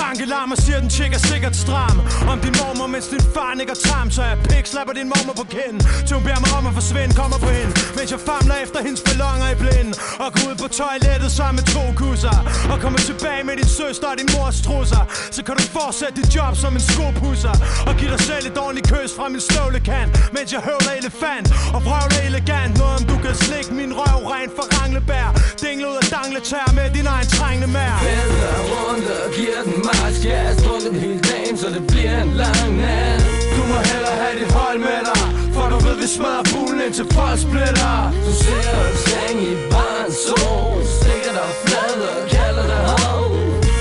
[0.00, 1.96] Bankelarm og siger, den chick er sikkert stram.
[2.32, 5.46] Om din mormor, mens din far nikker tam Så jeg pik slapper din mormor på
[5.54, 5.80] kinden.
[6.06, 7.72] Til hun beder mig om at forsvinde, kommer på hende.
[7.96, 9.94] Mens jeg famler efter hendes ballonger i blinden.
[10.22, 12.36] Og går ud på toilettet sammen med to kusser.
[12.72, 15.02] Og kommer tilbage med din søster og din mors trusser.
[15.36, 17.54] Så kan du fortsætte dit job som en skopusser.
[17.88, 21.46] Og give dig selv et ordentligt kys fra min støvlekant Mens jeg høvler elefant.
[21.74, 25.28] Og vrøvler elegant Noget om du kan slikke min røv rent for ranglebær.
[25.62, 27.94] Dingle ud af dangletær med din egen trængende mær.
[28.06, 32.32] Vælter rundt og giver den marsk Jeg har drukket hele dagen, så det bliver en
[32.42, 33.22] lang nat.
[33.56, 35.22] Du må hellere have dit hold med dig
[35.54, 40.16] For du ved, vi smadrer bulen indtil folk splitter Du ser en seng i barns
[40.26, 43.24] sol Stikker dig flad og kalder dig hav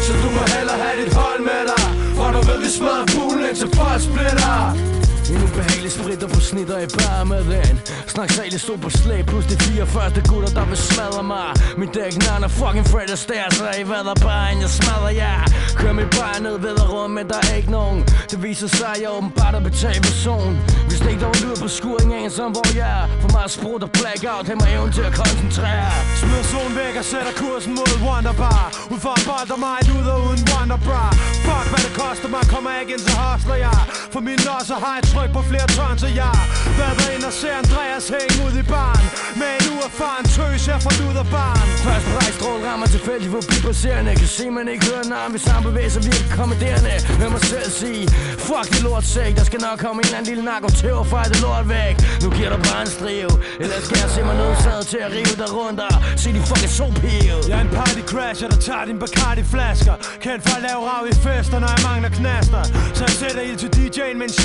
[0.06, 1.86] Så du må hellere have dit hold med dig
[2.18, 4.99] For du ved, vi smadrer bulen indtil folk splitter
[5.30, 7.76] en ubehagelig spritter på snitter i bar med den
[8.08, 9.26] Snak særligt stod på slæb.
[9.26, 11.50] Plus de fire første gutter der vil smadre mig.
[11.78, 15.42] Min dæk nana fucking Fred Astaire Så I vader bare end jeg smadrer jer.
[15.80, 18.00] Kør mit bare ned ved rum men der er ikke nogen.
[18.32, 20.52] Det viser sig jeg åbenbart er betalt person.
[20.88, 23.06] Hvis det ikke der var lyd på skuringen som hvor jeg er.
[23.22, 25.92] For meget sprut og blackout Hæmmer evnen til at koncentrere.
[26.22, 30.20] Smid solen væk og sætter kursen mod Wonderbar Ud for at bolde mig ud og
[30.28, 31.04] uden Wonderbra
[31.46, 32.42] Fuck hvad det koster mig.
[32.54, 33.80] Kommer jeg ikke ind så hostler jeg.
[34.14, 36.40] For min også har jeg tryk på flere tons af jeg
[36.80, 39.04] Været ind og ser Andreas hænge ud i barn.
[39.40, 41.68] Med en uerfaren tøs her fra luder barn.
[41.88, 45.30] Først brækstrål rammer tilfældigt forbi passerende Kan se man ikke høre navn.
[45.34, 48.04] Hvis han bevæger sig virkelig kommanderende Hør mig selv sige
[48.48, 51.06] Fuck det lort sæk Der skal nok komme en eller anden lille narko til at
[51.12, 51.96] fejre det lort væk.
[52.24, 53.30] Nu giver der bare en striv
[53.64, 56.74] Ellers skal jeg se mig nødsaget til at rive dig rundt Og se din fucking
[56.80, 57.40] sopive.
[57.50, 59.96] Jeg er en party crasher, der tager din Bacardi flasker.
[60.26, 62.62] Kendt for at lave rav i fester, når jeg mangler knaster.
[62.98, 64.36] Så jeg sætter ild til DJ'en med en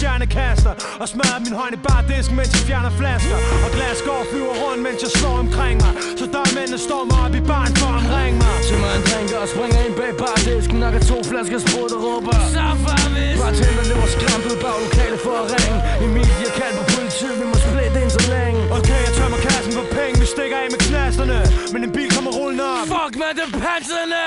[0.64, 4.80] stjernekaster Og smadrer min hånd i bardisken, mens jeg fjerner flasker Og glasgård flyver rundt,
[4.86, 5.92] mens jeg slår omkring mig.
[6.20, 8.56] Så dørmændene står mig op i barn for at omringe mig.
[8.68, 10.76] Til mig en drink og springer ind bag bardisken.
[10.84, 12.36] Nakker to flasker sprut og råber.
[12.56, 15.78] Så farvis Bartender løber skræmt ud bag lokalet for at ringe.
[16.04, 18.60] Emilie kaldt på politiet, vi må splitte ind så længe.
[18.78, 21.38] Okay, jeg tømmer kassen for penge, vi stikker af med knasterne
[21.72, 22.86] Men en bil kommer rullende op.
[22.94, 24.24] Fuck med det panserne!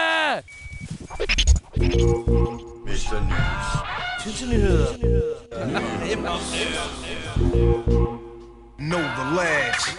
[2.87, 3.17] Mr.
[3.31, 3.96] News.
[4.27, 4.85] Tinsenyheder.
[8.77, 9.97] Know the lads.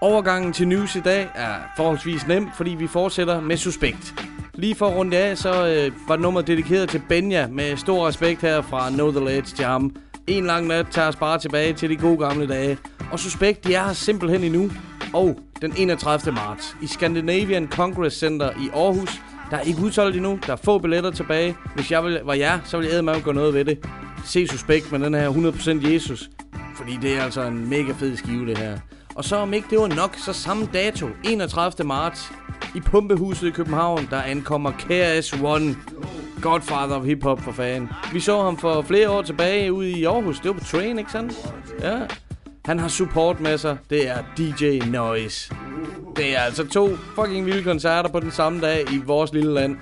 [0.00, 4.14] Overgangen til news i dag er forholdsvis nem, fordi vi fortsætter med Suspekt.
[4.54, 8.40] Lige for at runde af, så øh, var nummeret dedikeret til Benja med stor respekt
[8.40, 9.96] her fra Know The Ledge til ham.
[10.26, 12.78] En lang nat tager os bare tilbage til de gode gamle dage.
[13.12, 14.70] Og Suspekt, de er her simpelthen endnu.
[15.14, 16.34] Og den 31.
[16.34, 19.20] marts i Scandinavian Congress Center i Aarhus.
[19.50, 20.38] Der er ikke udsolgt endnu.
[20.46, 21.56] Der er få billetter tilbage.
[21.74, 23.78] Hvis jeg var jer, så ville jeg med at gå noget ved det.
[24.24, 26.30] Se Suspekt med den her 100% Jesus.
[26.76, 28.78] Fordi det er altså en mega fed skive, det her.
[29.14, 31.86] Og så om ikke det var nok, så samme dato, 31.
[31.86, 32.32] marts,
[32.74, 35.76] i Pumpehuset i København, der ankommer KS-One.
[36.42, 37.88] Godfather of hip-hop for fan.
[38.12, 40.40] Vi så ham for flere år tilbage ude i Aarhus.
[40.40, 41.54] Det var på Train, ikke sandt?
[41.82, 41.98] Ja.
[42.64, 43.76] Han har support med sig.
[43.90, 45.54] Det er DJ Noise.
[46.16, 49.76] Det er altså to fucking vilde koncerter på den samme dag i vores lille land.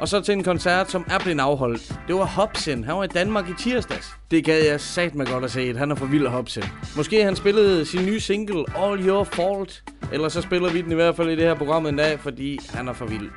[0.00, 1.94] Og så til en koncert, som er blevet afholdt.
[2.08, 2.84] Det var Hobson.
[2.84, 4.06] Han var i Danmark i tirsdags.
[4.30, 5.76] Det gad jeg sat mig godt at se.
[5.76, 6.64] Han er for vild Hobson.
[6.96, 9.82] Måske han spillede sin nye single, All Your Fault.
[10.12, 12.58] Eller så spiller vi den i hvert fald i det her program en dag, fordi
[12.70, 13.30] han er for vild.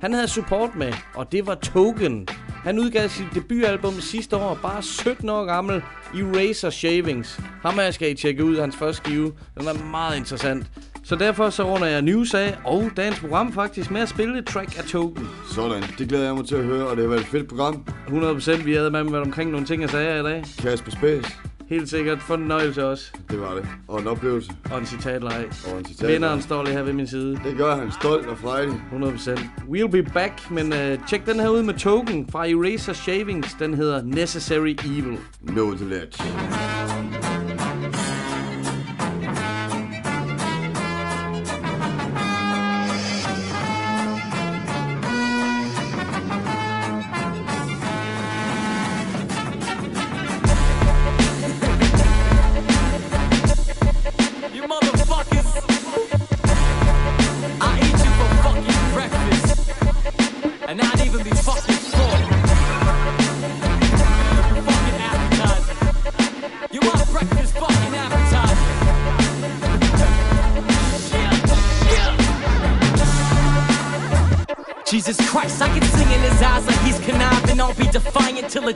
[0.00, 2.28] Han havde support med, og det var Token.
[2.62, 5.82] Han udgav sit debutalbum sidste år, bare 17 år gammel,
[6.14, 7.40] i Razor Shavings.
[7.62, 9.32] Ham her skal I tjekke ud, hans første skive.
[9.58, 10.66] Den er meget interessant.
[11.04, 14.46] Så derfor så runder jeg news af, og dagens program faktisk med at spille et
[14.46, 15.28] track af Token.
[15.54, 17.84] Sådan, det glæder jeg mig til at høre, og det har været et fedt program.
[18.08, 20.44] 100% vi havde med omkring nogle ting, jeg sagde i dag.
[20.58, 21.36] Kasper Space.
[21.70, 22.18] Helt sikkert.
[22.22, 23.12] For en nøjelse også.
[23.30, 23.66] Det var det.
[23.88, 24.52] Og en oplevelse.
[24.72, 25.48] Og en citatleg.
[25.72, 26.12] Og en citatleg.
[26.12, 27.40] Vinderen står lige her ved min side.
[27.44, 28.74] Det gør han stolt og frejlig.
[28.92, 29.30] 100%.
[29.70, 33.56] We'll be back, men uh, tjek den her ud med Token fra Eraser Shavings.
[33.58, 35.18] Den hedder Necessary Evil.
[35.42, 36.22] No the ledge.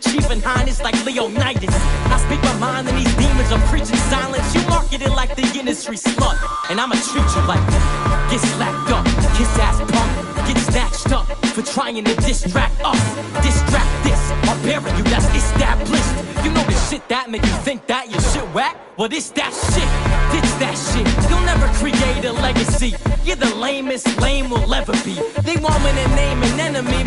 [0.04, 1.74] Achieving highness like Leonidas.
[2.12, 4.54] I speak my mind and these demons are preaching silence.
[4.54, 6.36] You market it like the industry slut,
[6.70, 8.28] and I'ma treat you like that.
[8.30, 9.04] Get slapped up,
[9.36, 13.02] kiss ass punk, get snatched up for trying to distract us.
[13.42, 16.44] Distract this, I'll bury you, that's established.
[16.44, 18.76] You know the shit that make you think that your shit whack?
[18.96, 19.90] Well, this that shit,
[20.30, 21.06] ditch that shit.
[21.28, 22.94] You'll never create a legacy.
[23.24, 25.14] You're the lamest lame will ever be.
[25.42, 27.02] They want me to name an enemy,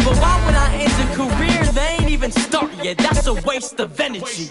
[2.87, 2.97] yet.
[2.97, 4.49] That's a waste of energy.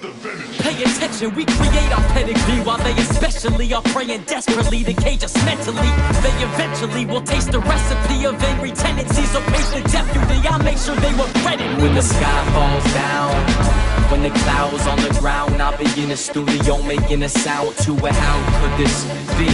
[0.61, 5.35] Pay attention, we create our pedigree while they especially are praying desperately to cage us
[5.45, 5.91] mentally.
[6.25, 9.31] They eventually will taste the recipe of angry tendencies.
[9.31, 13.33] So pay the deputy, I'll make sure they regret it when the sky falls down.
[14.11, 17.93] When the clouds on the ground, I'll be in the studio making a sound to
[18.07, 18.15] it.
[18.15, 19.05] How could this
[19.39, 19.49] be?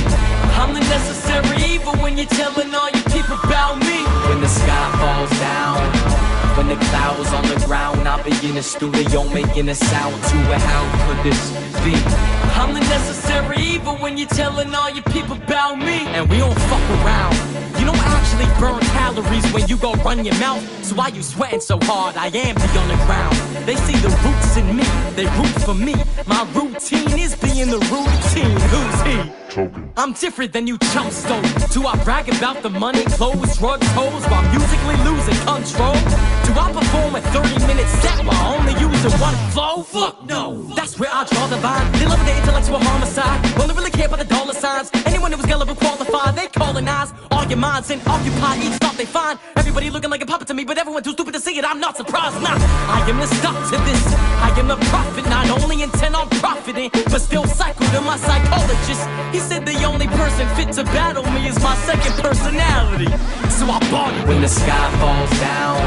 [0.60, 4.04] I'm the necessary evil when you're telling all your people about me.
[4.28, 6.11] When the sky falls down,
[6.74, 10.36] the clouds on the ground, I'll be in the studio making a sound to.
[10.58, 11.50] How could this
[11.84, 11.94] be?
[12.58, 16.06] I'm the necessary evil when you're telling all your people about me.
[16.16, 17.71] And we don't fuck around.
[18.22, 20.62] Actually burn calories when you go run your mouth.
[20.84, 22.16] So why you sweating so hard?
[22.16, 23.34] I am the underground.
[23.66, 24.84] They see the roots in me,
[25.16, 25.94] they root for me.
[26.26, 28.58] My routine is being the routine.
[28.70, 29.42] Who's he?
[29.96, 31.42] I'm different than you chumps though.
[31.72, 35.98] Do I brag about the money, clothes, drugs, hoes while musically losing control?
[36.46, 39.82] Do I perform a 30 minute set while only using one flow?
[39.82, 40.62] Fuck no.
[40.76, 41.90] That's where I draw the line.
[41.92, 43.60] They love the intellectual homicide.
[43.60, 44.90] Only really care about the dollar signs.
[45.06, 49.06] Anyone who was gullible qualified, they colonize all your minds and occupy each thought they
[49.06, 49.38] find.
[49.56, 51.64] Everybody looking like a puppet to me, but everyone too stupid to see it.
[51.64, 52.36] I'm not surprised.
[52.42, 52.56] Nah,
[52.96, 54.04] I am the stuck to this.
[54.46, 59.02] I am the prophet, not only intent on profiting, but still cycle to my psychologist.
[59.32, 63.08] He said the only person fit to battle me is my second personality.
[63.48, 64.26] So I bought it.
[64.28, 65.80] When the sky falls down,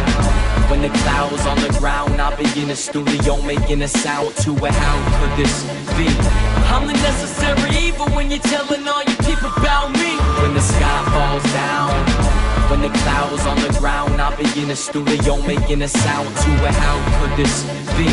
[0.69, 4.51] when the clouds on the ground, I'll be in the studio making a sound to
[4.65, 4.73] it.
[4.73, 5.63] How could this
[5.97, 6.64] be?
[6.73, 10.17] I'm the necessary evil when you're telling all your people about me.
[10.41, 12.45] When the sky falls down.
[12.69, 16.51] When the clouds on the ground, I'll be in the studio making a sound to
[16.65, 16.73] it.
[16.73, 17.63] How could this
[17.95, 18.07] be?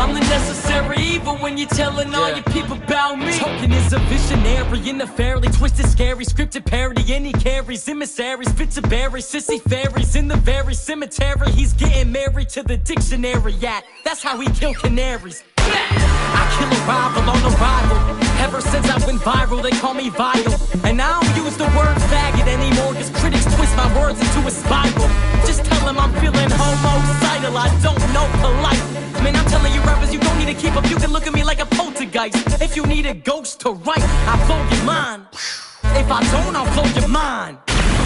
[0.00, 3.36] I'm the necessary evil when you're telling all your people about me.
[3.38, 7.14] Token is a visionary in a fairly twisted, scary, scripted parody.
[7.14, 11.50] And he carries emissaries, fit to bury sissy fairies in the very cemetery.
[11.52, 13.84] He's getting married to the dictionary at.
[14.04, 15.44] That's how he kill canaries.
[15.70, 17.98] I kill a rival on arrival.
[18.42, 20.54] Ever since I went viral, they call me vile.
[20.84, 24.50] And I don't use the word faggot anymore, cause critics twist my words into a
[24.50, 25.08] spiral.
[25.46, 28.82] Just tell them I'm feeling homicidal, I don't know polite.
[29.22, 30.88] Man, I'm telling you rappers, you don't need to keep up.
[30.90, 32.60] You can look at me like a poltergeist.
[32.60, 35.26] If you need a ghost to write, I'll blow your mind.
[35.94, 37.58] If I don't, I'll blow your mind.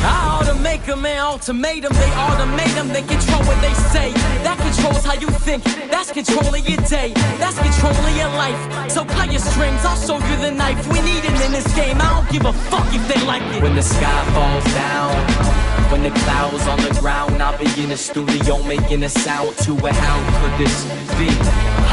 [0.02, 1.92] I ought to make them an ultimatum.
[1.94, 4.12] They automate them, they control what they say.
[4.44, 5.64] That controls how you think.
[5.90, 7.12] That's controlling your day.
[7.38, 8.90] That's controlling your life.
[8.90, 10.86] So cut your strings, I'll show you the knife.
[10.88, 11.96] We need it in this game.
[12.00, 13.62] I don't give a fuck if they like it.
[13.62, 15.66] When the sky falls down.
[15.90, 19.72] When the clouds on the ground, I'll be in the studio making a sound to
[19.86, 19.94] it.
[19.94, 20.84] How could this
[21.16, 21.28] be?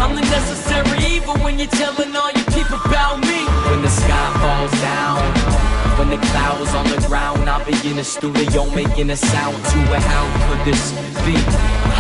[0.02, 3.46] I'm the necessary evil when you're telling all your people about me.
[3.70, 5.73] When the sky falls down.
[5.98, 9.80] When the clouds on the ground, I'll be in the studio making a sound to
[9.96, 10.02] it.
[10.02, 10.92] How could this
[11.24, 11.36] be?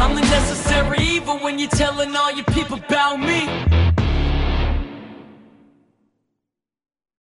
[0.01, 3.92] I'm the necessary evil when you're telling all your people about me.